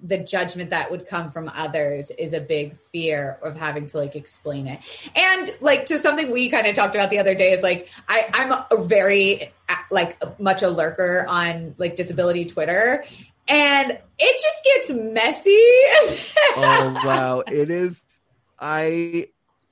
[0.00, 4.14] the judgment that would come from others is a big fear of having to like
[4.14, 4.80] explain it.
[5.16, 8.28] And like to something we kind of talked about the other day is like I
[8.32, 9.52] I'm a very
[9.90, 13.04] like much a lurker on like disability Twitter
[13.48, 16.24] and it just gets messy.
[16.60, 17.42] Oh, wow.
[17.46, 18.02] it is.
[18.58, 19.28] I,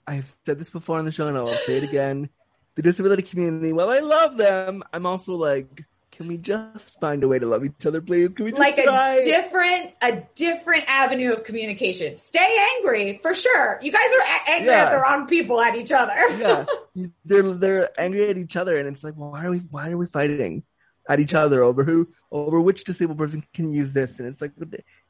[0.06, 2.30] I've said this before on the show and I'll say it again.
[2.76, 7.28] The disability community, while I love them, I'm also like, can we just find a
[7.28, 8.28] way to love each other, please?
[8.30, 9.14] Can we just like try?
[9.14, 12.16] a different a different avenue of communication.
[12.16, 13.78] Stay angry for sure.
[13.82, 14.84] You guys are a- angry Yeah.
[14.84, 16.14] at the wrong people at each other.
[16.36, 16.64] yeah,
[17.24, 19.96] they're they're angry at each other, and it's like, well, why are we why are
[19.98, 20.62] we fighting
[21.08, 24.18] at each other over who over which disabled person can use this?
[24.18, 24.52] And it's like,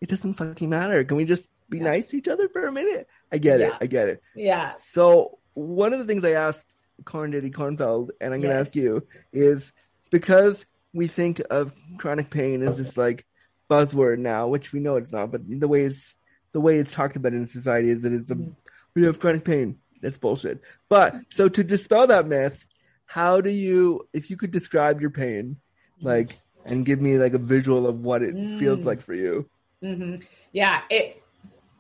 [0.00, 1.04] it doesn't fucking matter.
[1.04, 1.84] Can we just be Yeah.
[1.84, 3.08] nice to each other for a minute?
[3.32, 3.72] I get it.
[3.80, 4.22] I get it.
[4.34, 4.74] yeah.
[4.90, 6.74] So one of the things I asked
[7.05, 8.61] Corn Diddy Kornfeld, and I'm going to Yeah.
[8.61, 9.72] ask you, is
[10.11, 13.26] because we think of chronic pain as this like
[13.70, 16.14] buzzword now, which we know it's not, but the way it's
[16.53, 18.51] the way it's talked about in society is that it's a Mm-hmm.
[18.94, 19.78] we have chronic pain.
[20.01, 20.62] That's bullshit.
[20.88, 22.64] But so to dispel that myth,
[23.07, 25.57] how do you if you could describe your pain,
[26.03, 28.86] like and give me like a visual of what it feels Mm.
[28.86, 29.49] like for you?
[29.82, 30.16] hmm
[30.53, 31.22] Yeah, it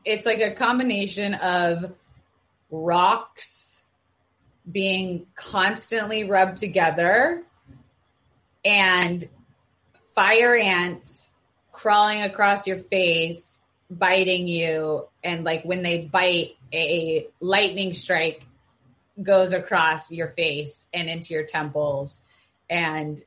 [0.04, 1.94] it's like a combination of
[2.70, 3.75] rocks
[4.70, 7.42] being constantly rubbed together
[8.64, 9.24] and
[10.14, 11.30] fire ants
[11.70, 13.60] crawling across your face,
[13.90, 18.44] biting you, and like when they bite, a lightning strike
[19.22, 22.20] goes across your face and into your temples
[22.68, 23.22] and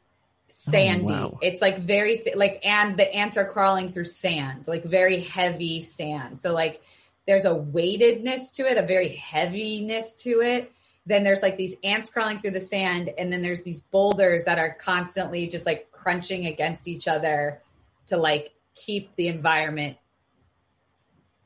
[0.50, 1.14] sandy.
[1.14, 1.40] Oh, wow.
[1.42, 6.38] It's like very like and the ants are crawling through sand, like very heavy sand.
[6.40, 6.82] So like
[7.28, 10.72] there's a weightedness to it, a very heaviness to it.
[11.10, 14.60] Then there's like these ants crawling through the sand, and then there's these boulders that
[14.60, 17.64] are constantly just like crunching against each other
[18.07, 19.97] to like keep the environment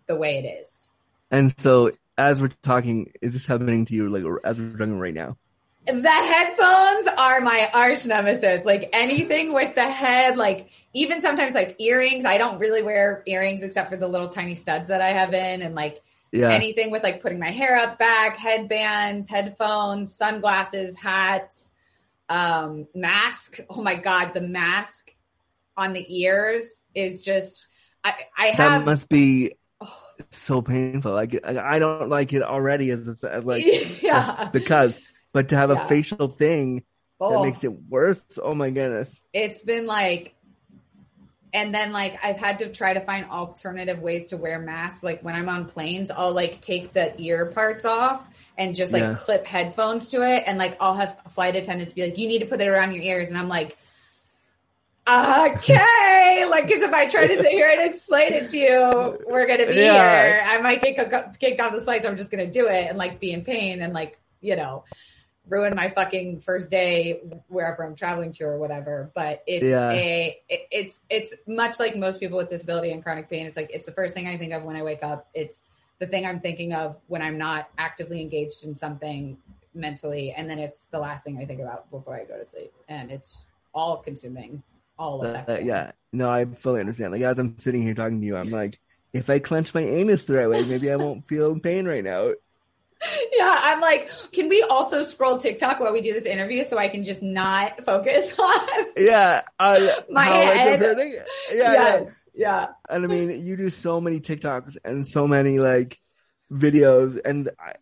[0.05, 0.89] the way it is.
[1.31, 5.13] And so, as we're talking, is this happening to you like as we're talking right
[5.13, 5.37] now?
[5.85, 8.65] The headphones are my arch nemesis.
[8.65, 12.25] Like anything with the head, like even sometimes like earrings.
[12.25, 15.61] I don't really wear earrings except for the little tiny studs that I have in,
[15.61, 16.02] and like
[16.33, 16.49] Yeah.
[16.49, 21.71] anything with like putting my hair up back, headbands, headphones, sunglasses, hats,
[22.27, 23.59] um, mask.
[23.69, 25.11] Oh my god, the mask
[25.77, 27.67] on the ears is just.
[28.03, 31.13] I I that must be oh, so painful.
[31.13, 33.63] Like I don't like it already as a, like
[34.01, 34.49] yeah.
[34.51, 34.99] because,
[35.33, 36.83] but to have a facial thing
[37.19, 37.43] that Oh.
[37.43, 38.25] makes it worse.
[38.41, 39.21] Oh my goodness.
[39.31, 40.35] it's been like
[41.53, 45.03] and then like I've had to try to find alternative ways to wear masks.
[45.03, 48.27] Like when I'm on planes, I'll like take the ear parts off
[48.57, 49.15] and just like Yeah.
[49.15, 50.43] clip headphones to it.
[50.47, 53.03] And like I'll have flight attendants be like, you need to put it around your
[53.03, 53.29] ears.
[53.29, 53.77] And I'm like,
[55.07, 56.45] okay.
[56.49, 59.59] like, cause if I try to sit here and explain it to you, we're going
[59.59, 60.23] to be Yeah.
[60.23, 60.43] here.
[60.45, 60.95] I might get
[61.39, 62.03] kicked off the flight.
[62.03, 64.55] So I'm just going to do it and like be in pain and like, you
[64.55, 64.85] know,
[65.47, 69.11] ruin my fucking first day wherever I'm traveling to or whatever.
[69.13, 69.91] But it's Yeah.
[69.91, 73.45] a it, it's it's much like most people with disability and chronic pain.
[73.45, 75.27] It's like it's the first thing I think of when I wake up.
[75.33, 75.63] It's
[75.99, 79.37] the thing I'm thinking of when I'm not actively engaged in something
[79.73, 82.71] mentally, and then it's the last thing I think about before I go to sleep.
[82.87, 84.61] And it's all consuming,
[84.97, 85.63] all of Uh, that.
[85.65, 85.91] yeah.
[86.11, 87.11] No, I fully understand.
[87.11, 88.79] Like as I'm sitting here talking to you, I'm like,
[89.13, 92.33] if I clench my anus the right way, maybe I won't feel pain right now.
[93.33, 96.87] yeah, I'm like, can we also scroll TikTok while we do this interview so I
[96.87, 99.41] can just not focus on Yeah.
[99.59, 100.79] I, My head.
[100.81, 101.23] Yeah,
[101.53, 101.71] yeah.
[101.73, 102.67] yes, yeah.
[102.89, 105.99] And I mean, you do so many TikToks and so many like
[106.51, 107.73] videos, and I,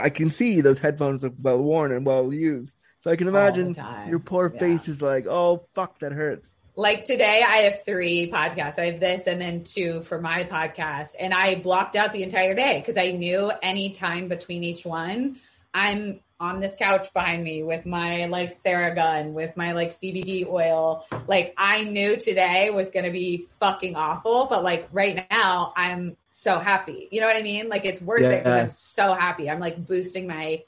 [0.00, 2.76] I can see those headphones are well worn and well used.
[3.00, 3.74] So I can imagine
[4.08, 4.60] your poor Yeah.
[4.60, 6.56] face is like, oh fuck, that hurts.
[6.76, 8.78] Like today I have three podcasts.
[8.78, 11.14] I have this and then two for my podcast.
[11.18, 15.38] And I blocked out the entire day because I knew any time between each one,
[15.72, 21.06] I'm on this couch behind me with my like Theragun, with my like CBD oil.
[21.28, 26.16] Like I knew today was going to be fucking awful, but like right now I'm
[26.30, 27.08] so happy.
[27.12, 27.68] You know what I mean?
[27.68, 29.48] Like it's worth it because I'm so happy.
[29.48, 30.64] I'm like boosting my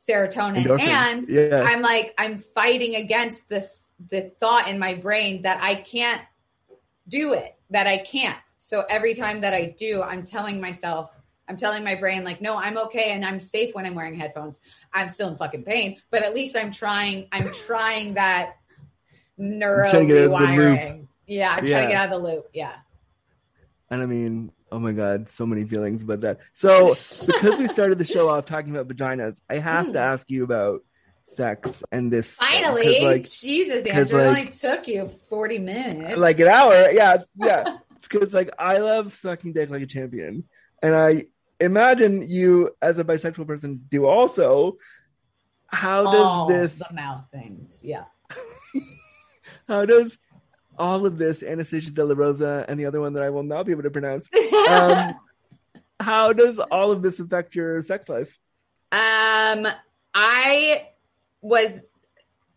[0.00, 0.80] serotonin Endorphins.
[0.80, 1.62] and yeah.
[1.62, 6.22] I'm like, I'm fighting against this the thought in my brain that I can't
[7.06, 8.38] do it, that I can't.
[8.58, 11.14] So every time that I do, I'm telling myself,
[11.48, 14.58] I'm telling my brain, like, no, I'm okay and I'm safe when I'm wearing headphones.
[14.92, 18.56] I'm still in fucking pain, but at least I'm trying, I'm trying that
[19.36, 20.76] neuro trying to get out of the loop.
[20.76, 21.06] rewiring.
[21.26, 22.46] Yeah, I'm trying to get out of the loop.
[22.52, 22.74] Yeah.
[23.90, 26.40] And I mean, oh my god, so many feelings about that.
[26.52, 26.96] So
[27.26, 29.96] because we started the show off talking about vaginas, I have to hmm.
[29.96, 30.82] ask you about
[31.36, 36.16] sex and this Finally, like Jesus, Andrew, it like- only took you 40 minutes.
[36.16, 36.90] like an hour.
[36.90, 37.76] Yeah, yeah.
[38.02, 40.44] Because like I love sucking dick like a champion,
[40.82, 41.26] and I
[41.60, 44.78] imagine you as a bisexual person do also.
[45.68, 46.78] How does All this?
[46.78, 47.82] the mouth things.
[47.84, 48.04] Yeah.
[49.68, 50.18] How does
[50.76, 53.66] all of this Anastasia De La Rosa and the other one that I will not
[53.66, 54.28] be able to pronounce?
[54.68, 55.14] Um,
[56.00, 58.38] how does all of this affect your sex life?
[58.92, 59.66] Um,
[60.14, 60.88] I
[61.40, 61.82] was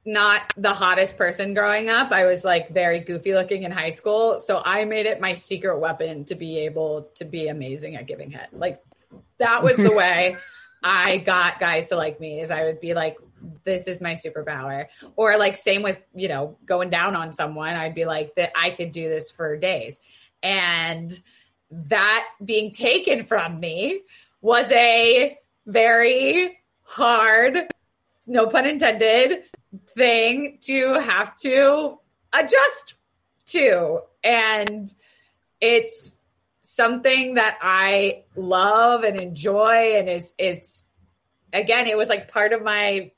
[0.05, 2.11] not the hottest person growing up.
[2.11, 4.39] I was like very goofy looking in high school.
[4.39, 8.31] So I made it my secret weapon to be able to be amazing at giving
[8.31, 8.49] head.
[8.51, 8.83] Like
[9.37, 10.35] that was the way
[10.83, 13.17] I got guys to like me is I would be like,
[13.63, 14.87] this is my superpower.
[15.15, 18.71] Or like same with, you know, going down on someone, I'd be like that I
[18.71, 19.99] could do this for days.
[20.41, 21.17] And
[21.71, 24.01] that being taken from me
[24.41, 27.67] was a very hard,
[28.25, 29.43] no pun intended,
[29.95, 31.99] thing to have to
[32.31, 32.95] adjust
[33.47, 33.99] to.
[34.23, 34.91] And
[35.59, 36.13] it's
[36.61, 39.95] something that I love and enjoy.
[39.97, 40.85] And it's, it's,
[41.51, 43.11] again, it was like part of my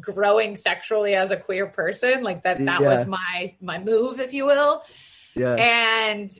[0.00, 2.22] growing sexually as a queer person.
[2.22, 2.88] Like that, that Yeah.
[2.88, 4.82] was my, my move, if you will.
[5.34, 6.30] Yeah, And,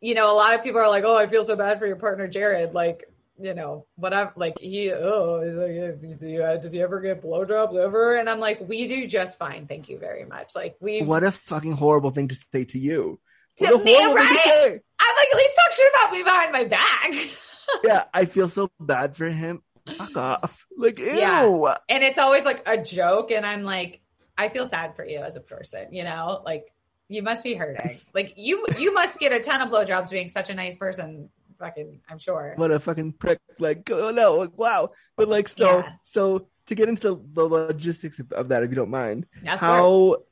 [0.00, 1.96] you know, a lot of people are like, oh, I feel so bad for your
[1.96, 2.72] partner, Jared.
[2.72, 3.11] Like,
[3.42, 4.32] you know, whatever.
[4.36, 8.16] Like, he, oh, like, do you, uh, does he ever get blowjobs ever?
[8.16, 9.66] And I'm like, we do just fine.
[9.66, 10.54] Thank you very much.
[10.54, 13.18] Like, we, what a fucking horrible thing to say to you.
[13.58, 14.80] To What a me, to right?
[15.00, 17.12] I'm like, at least talk shit about me behind my back.
[17.84, 19.62] Yeah, I feel so bad for him.
[19.96, 20.66] Fuck off.
[20.76, 21.06] Like, ew.
[21.06, 21.76] Yeah.
[21.88, 23.30] and it's always like a joke.
[23.30, 24.02] And I'm like,
[24.36, 26.66] I feel sad for you as a person, you know, like
[27.08, 27.98] you must be hurting.
[28.14, 31.30] Like you, you must get a ton of blowjobs being such a nice person
[31.62, 32.54] fucking, I'm sure.
[32.56, 33.38] what a fucking prick!
[33.58, 34.90] Like, oh no, like, wow.
[35.16, 35.92] But like, so Yeah.
[36.04, 40.22] so to get into the logistics of, that, if you don't mind, Of how, course.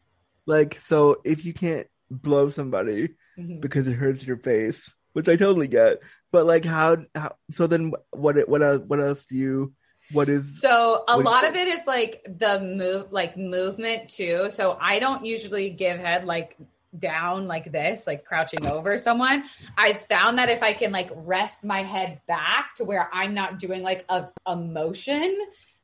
[0.47, 3.61] like, so if you can't blow somebody Mhm.
[3.61, 6.03] because it hurts your face, which I totally get,
[6.33, 9.73] but like, how, how so then what what else what else do you
[10.13, 14.51] what is So a lot of it is like the move, like movement too.
[14.51, 16.57] So I don't usually give head like
[16.99, 19.45] down like this, like crouching over someone.
[19.79, 23.59] I found that if I can like rest my head back to where I'm not
[23.59, 25.39] doing like a, a motion,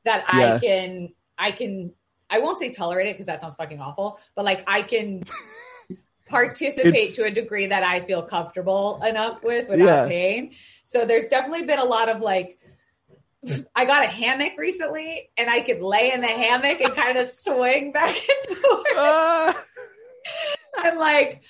[0.04, 0.54] that Yeah.
[0.54, 1.92] I can, I can,
[2.28, 5.22] I won't say tolerate it because that sounds fucking awful, but like I can
[6.28, 10.08] participate It's- to a degree that I feel comfortable enough with without Yeah.
[10.08, 10.52] pain.
[10.84, 12.58] So there's definitely been a lot of like,
[13.76, 17.26] I got a hammock recently and I could lay in the hammock and kind of
[17.26, 18.86] swing back and forth.
[18.96, 19.64] Ah!
[20.84, 21.42] And like,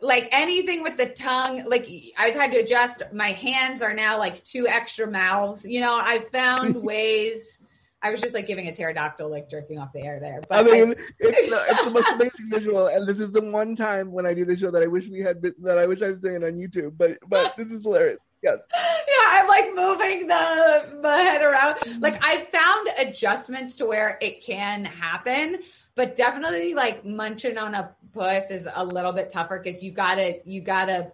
[0.00, 1.88] like anything with the tongue, like
[2.18, 3.02] I've had to adjust.
[3.12, 5.64] My hands are now like two extra mouths.
[5.64, 7.60] You know, I've found ways.
[8.02, 10.42] I was just like giving a pterodactyl, like jerking off the air there.
[10.48, 13.74] But I mean, it's the, it's the most amazing visual, and this is the one
[13.74, 16.02] time when I do the show that I wish we had been, that I wish
[16.02, 16.96] I was doing it on YouTube.
[16.96, 18.18] But but this is hilarious.
[18.42, 21.76] Yes, yeah, I'm like moving the the head around.
[21.76, 22.02] Mm.
[22.02, 25.60] Like I found adjustments to where it can happen,
[25.96, 30.40] but definitely like munching on a puss is a little bit tougher because you gotta
[30.44, 31.10] you gotta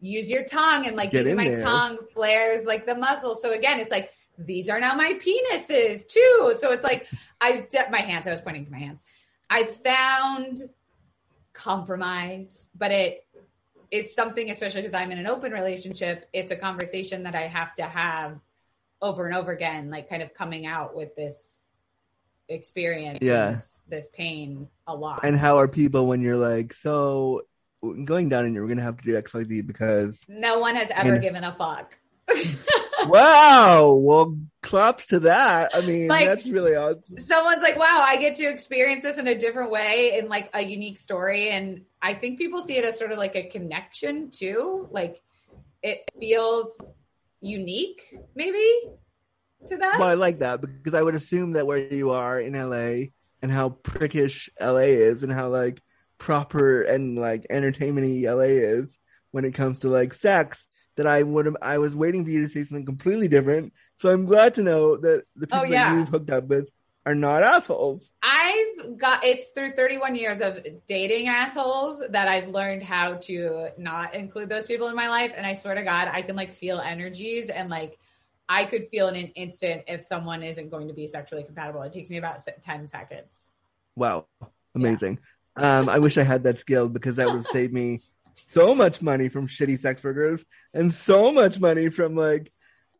[0.00, 1.62] use your tongue and like Get using my there.
[1.62, 3.34] tongue flares like the muzzle.
[3.34, 6.54] So again, it's like these are now my penises too.
[6.58, 7.06] So it's like
[7.40, 8.26] I de- my hands.
[8.26, 9.00] I was pointing to my hands.
[9.50, 10.62] I found
[11.52, 13.26] compromise, but it
[13.90, 17.74] is something, especially because I'm in an open relationship, it's a conversation that I have
[17.74, 18.40] to have
[19.02, 21.58] over and over again, like kind of coming out with this
[22.52, 23.52] experience, Yeah.
[23.52, 25.20] this, this pain a lot.
[25.24, 27.42] and how are people when you're like so
[28.04, 30.88] going down and you're gonna have to do X Y Z because no one has
[30.94, 31.98] ever given a fuck.
[33.06, 35.72] wow, well, claps to that.
[35.74, 37.02] I mean, Like- that's really awesome.
[37.16, 40.62] Someone's like, wow, I get to experience this in a different way in like a
[40.62, 41.50] unique story.
[41.50, 44.88] And I think people see it as sort of like a connection too.
[44.92, 45.20] Like
[45.82, 46.80] it feels
[47.40, 48.02] unique,
[48.36, 48.64] maybe
[49.68, 49.98] to that.
[49.98, 53.10] Well, I like that because I would assume that where you are in LA
[53.42, 55.80] and how prickish LA is and how like
[56.18, 58.98] proper and like entertainmenty LA is
[59.32, 60.64] when it comes to like sex
[60.96, 63.72] that I would have I was waiting for you to say something completely different.
[63.98, 65.90] So I'm glad to know that the oh, people Oh, yeah.
[65.90, 66.68] that you've hooked up with
[67.04, 68.10] are not assholes.
[68.22, 74.14] I've got it's through 31 years of dating assholes that I've learned how to not
[74.14, 75.34] include those people in my life.
[75.36, 77.98] And I swear to God, I can like feel energies and like
[78.52, 81.80] I could feel in an instant if someone isn't going to be sexually compatible.
[81.82, 83.52] It takes me about 10 seconds.
[83.96, 84.26] Wow.
[84.74, 85.20] Amazing.
[85.56, 88.02] Um, I wish I had that skill because that would have saved me
[88.48, 90.44] so much money from shitty sex workers
[90.74, 92.52] and so much money from like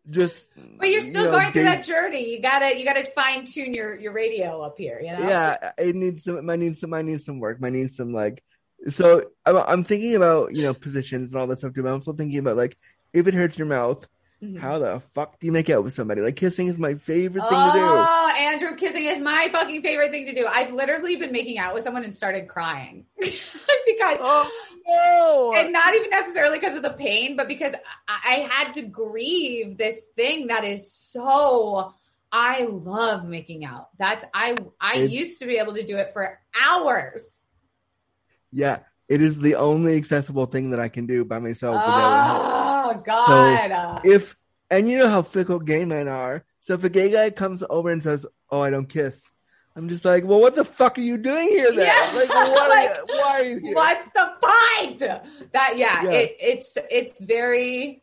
[0.08, 0.48] just
[0.78, 2.34] But you're still you know, going through date- that journey.
[2.34, 5.00] You gotta you gotta fine tune your your radio up here.
[5.00, 5.28] You know.
[5.28, 6.50] Yeah, it needs some.
[6.50, 6.92] I need some.
[6.92, 7.58] I need some work.
[7.62, 8.42] I need some like.
[8.88, 11.84] So I'm, I'm thinking about you know positions and all that stuff too.
[11.84, 12.76] But I'm still thinking about like
[13.12, 14.04] if it hurts your mouth,
[14.42, 14.58] Mhm.
[14.58, 16.20] how the fuck do you make out with somebody?
[16.20, 17.80] Like kissing is my favorite thing to do.
[17.80, 20.46] Oh, Andrew, kissing is my fucking favorite thing to do.
[20.46, 24.18] I've literally been making out with someone and started crying because.
[24.20, 24.50] Oh
[24.84, 25.54] no!
[25.56, 27.72] and not even necessarily because of the pain, but because
[28.08, 31.92] I, I had to grieve this thing that is so.
[32.32, 33.90] I love making out.
[33.98, 34.56] That's I.
[34.80, 37.22] I It's- used to be able to do it for hours.
[38.50, 41.74] yeah, it is the only accessible thing that I can do by myself.
[41.76, 42.61] without help.
[42.96, 44.00] Oh God!
[44.04, 44.36] If
[44.70, 46.44] and you know how fickle gay men are.
[46.60, 49.30] So if a gay guy comes over and says, "Oh, I don't kiss,"
[49.76, 51.86] I'm just like, "Well, what the fuck are you doing here then?
[51.86, 52.18] Yeah.
[52.18, 54.98] Like, what Like, are you, why are you here?" What's the point?
[55.52, 56.10] That yeah, Yeah.
[56.10, 58.02] It, it's it's very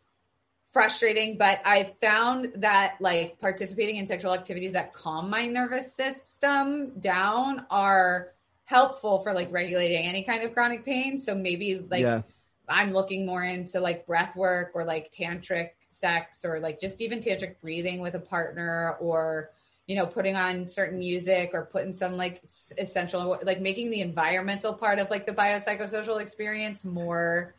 [0.72, 7.00] frustrating, but I found that like participating in sexual activities that calm my nervous system
[7.00, 8.34] down are
[8.66, 11.18] helpful for like regulating any kind of chronic pain.
[11.18, 12.22] So maybe like yeah,
[12.70, 17.20] I'm looking more into like breath work or like tantric sex or like just even
[17.20, 19.50] tantric breathing with a partner or
[19.88, 22.44] you know putting on certain music or putting some like
[22.78, 27.56] essential like making the environmental part of like the biopsychosocial experience more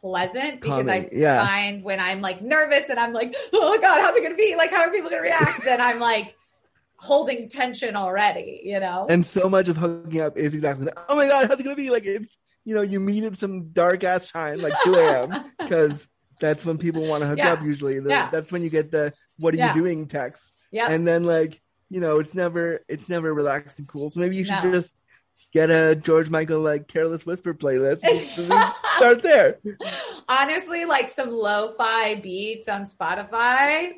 [0.00, 1.46] pleasant because I yeah.
[1.46, 4.70] find when I'm like nervous and I'm like oh god how's it gonna be like
[4.70, 6.34] how are people gonna react then I'm like
[6.96, 11.04] holding tension already you know and so much of hooking up is exactly that.
[11.08, 11.90] Oh my god, how's it gonna be?
[11.90, 15.44] Like it's you know you meet at some dark ass time, like 2 a.m.
[15.58, 16.06] because
[16.40, 17.52] that's when people want to hook Yeah.
[17.52, 17.62] up.
[17.62, 18.30] Usually, The- Yeah.
[18.30, 19.74] that's when you get the "What are Yeah.
[19.74, 20.40] you doing?" text,
[20.70, 24.10] yeah and then like you know it's never it's never relaxed and cool.
[24.10, 24.72] So maybe you should No.
[24.72, 24.94] just
[25.52, 28.00] get a George Michael like "Careless Whisper" playlist
[28.96, 29.58] start there.
[30.28, 33.92] honestly, like some lo-fi beats on Spotify,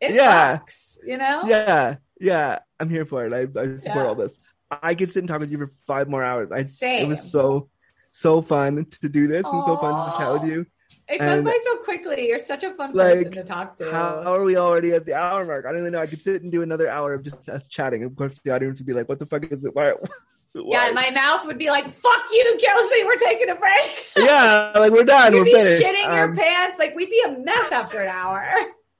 [0.00, 0.58] it Yeah.
[0.58, 1.42] fucks, you know?
[1.46, 3.32] Yeah, yeah, I'm here for it.
[3.32, 4.38] I, I support all this.
[4.70, 6.50] I could sit and talk with you for five more hours.
[6.52, 7.06] I, Same.
[7.06, 7.68] It was so,
[8.12, 10.66] so fun to do this and so fun to chat with you.
[11.08, 12.28] It goes by so quickly.
[12.28, 13.90] You're such a fun like, person to talk to.
[13.90, 15.66] How are we already at the hour mark?
[15.66, 16.00] I don't even know.
[16.00, 18.04] I could sit and do another hour of just us chatting.
[18.04, 19.74] Of course, the audience would be like, "What the fuck is it?
[19.74, 19.94] Why?"
[20.54, 23.04] yeah, my mouth would be like, "Fuck you, Kelsey.
[23.04, 25.32] We're taking a break." yeah, like we're done.
[25.32, 25.82] You'd we're be finished.
[25.82, 26.78] shitting your Um, pants.
[26.78, 28.48] Like we'd be a mess after an hour.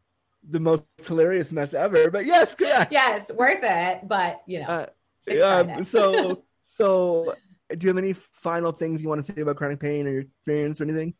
[0.48, 2.10] the most hilarious mess ever.
[2.10, 2.92] But yes, correct.
[2.92, 4.00] yes, worth it.
[4.08, 4.86] But you know,
[5.30, 6.42] Uh, um, so,
[6.76, 7.34] so,
[7.78, 10.20] do you have any final things you want to say about chronic pain or your
[10.22, 11.14] experience or anything?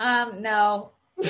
[0.00, 0.92] um, no.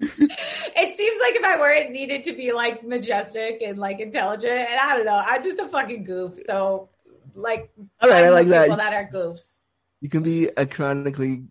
[0.00, 4.52] it seems like if I were, it needed to be like majestic and like intelligent.
[4.52, 5.16] And I don't know.
[5.24, 6.38] I'm just a fucking goof.
[6.40, 6.88] So,
[7.34, 8.90] like, All right, I find like people that.
[8.90, 9.60] that are goofs.
[10.00, 11.44] You can be a chronically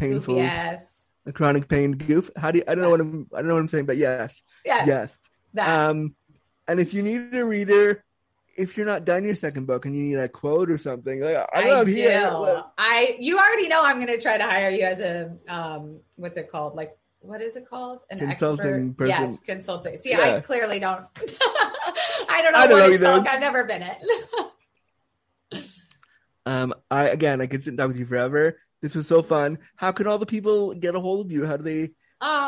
[0.00, 1.08] painful, Goofy ass.
[1.26, 2.30] a chronic pain goof.
[2.36, 3.96] How do you, I don't know what I'm, I don't know what I'm saying, but
[3.96, 4.86] yes, Yes.
[4.88, 5.18] yes.
[5.54, 5.68] That.
[5.90, 6.16] Um,
[6.66, 8.04] and if you need a reader,
[8.56, 11.36] if you're not done your second book and you need a quote or something, like
[11.36, 11.92] I, I don't know, I'm do.
[11.92, 12.30] here.
[12.38, 16.00] Like, I you already know I'm going to try to hire you as a um
[16.16, 16.74] what's it called?
[16.74, 18.00] Like what is it called?
[18.10, 18.96] An Consulting expert?
[18.96, 19.24] person.
[19.24, 19.96] Yes, consulting.
[19.96, 21.04] See, I clearly don't.
[22.28, 23.28] I don't know I don't know either.
[23.28, 23.98] I've never been it.
[26.48, 28.56] Um, I again, I could sit and talk with you forever.
[28.80, 29.58] This was so fun.
[29.74, 31.44] How can all the people get a hold of you?
[31.44, 31.90] How do they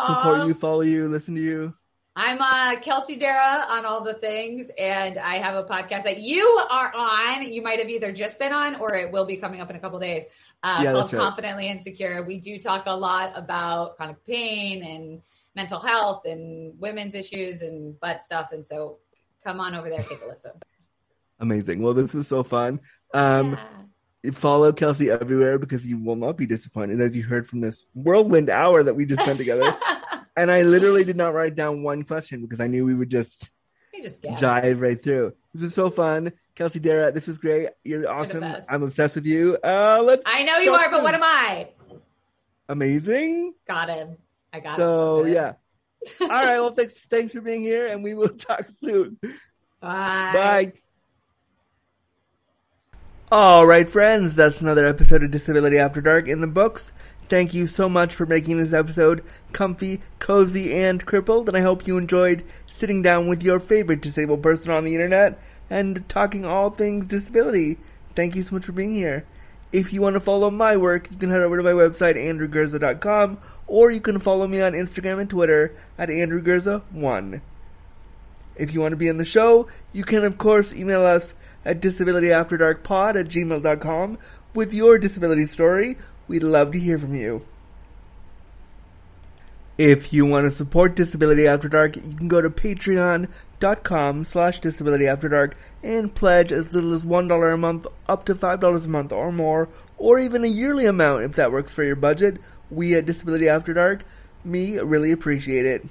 [0.07, 1.75] support you, follow you, listen to you?
[2.21, 6.45] I'm uh, Kelsey Darragh on all the things, and I have a podcast that you
[6.69, 7.53] are on.
[7.53, 9.79] You might have either just been on, or it will be coming up in a
[9.79, 10.25] couple days.
[10.61, 11.23] Uh, Yeah, that's right.
[11.23, 12.25] Confidently Insecure.
[12.27, 15.23] We do talk a lot about chronic pain and
[15.55, 18.99] mental health and women's issues and butt stuff, and so
[19.45, 20.51] come on over there, take a listen.
[21.39, 21.83] Amazing.
[21.83, 22.81] Well, this was so fun.
[23.14, 23.57] Um,
[24.25, 24.33] Yeah.
[24.33, 28.51] follow Kelsey everywhere because you will not be disappointed, as you heard from this whirlwind
[28.51, 29.73] hour that we just spent together.
[30.39, 33.51] and I literally did not write down one question because I knew we would just
[33.93, 35.34] we just jive right through.
[35.53, 36.32] This is so fun.
[36.55, 37.68] Kelsey Darragh, this is great.
[37.84, 38.45] You're awesome.
[38.68, 39.59] I'm obsessed with you.
[39.62, 41.68] Uh, let's I know you are, but what am I?
[42.68, 43.55] Amazing.
[43.66, 44.16] Got him.
[44.53, 44.82] I got it.
[44.82, 45.34] So him.
[45.34, 45.53] yeah.
[46.20, 46.59] All right.
[46.59, 46.99] Well, thanks.
[46.99, 49.18] Thanks for being here, and we will talk soon.
[49.80, 50.30] Bye.
[50.32, 50.72] Bye.
[53.30, 56.93] All right, friends, that's another episode of Disability After Dark in the books.
[57.29, 59.22] Thank you so much for making this episode
[59.53, 64.43] comfy, cozy, and crippled, and I hope you enjoyed sitting down with your favorite disabled
[64.43, 67.76] person on the internet and talking all things disability.
[68.14, 69.26] Thank you so much for being here.
[69.72, 73.39] If you want to follow my work, you can head over to my website, andrewgurza.com,
[73.66, 77.43] or you can follow me on Instagram and Twitter at andrewgurza1.
[78.57, 81.81] If you want to be on the show, you can of course email us at
[81.81, 84.18] disabilityafterdarkpod at gmail.com
[84.55, 85.99] with your disability story.
[86.29, 87.45] We'd love to hear from you.
[89.79, 95.07] If you want to support Disability After Dark, you can go to patreon.com slash disability
[95.07, 99.12] after dark and pledge as little as $1 a month up to $5 a month
[99.12, 102.41] or more, or even a yearly amount if that works for your budget.
[102.72, 104.05] We at Disability After Dark,
[104.45, 105.87] me, really appreciate it.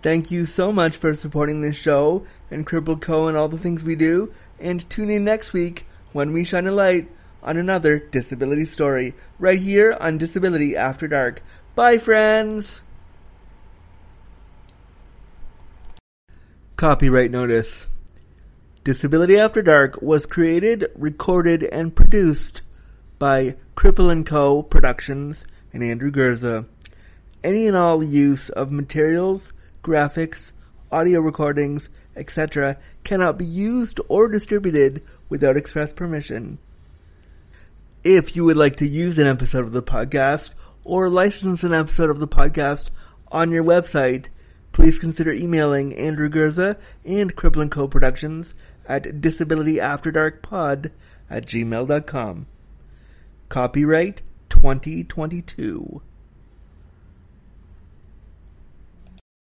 [0.00, 3.26] Thank you so much for supporting this show and Crippled Co.
[3.26, 4.32] and all the things we do.
[4.60, 7.08] And tune in next week when we shine a light
[7.44, 11.42] on another disability story right here on Disability After Dark.
[11.74, 12.82] Bye, friends!
[16.76, 17.86] Copyright notice.
[18.82, 22.62] Disability After Dark was created, recorded, and produced
[23.18, 24.62] by Cripple & Co.
[24.62, 26.66] Productions and Andrew Gurza.
[27.42, 30.52] Any and all use of materials, graphics,
[30.90, 32.76] audio recordings, etc.
[33.02, 36.58] cannot be used or distributed without express permission.
[38.04, 40.52] If you would like to use an episode of the podcast
[40.84, 42.90] or license an episode of the podcast
[43.28, 44.28] on your website,
[44.72, 47.88] please consider emailing Andrew Gurza and Cripple & Co.
[47.88, 48.54] Productions
[48.86, 50.90] at disabilityafterdarkpod
[51.30, 52.46] at gmail.com.
[53.48, 54.20] Copyright
[54.50, 56.02] 2022.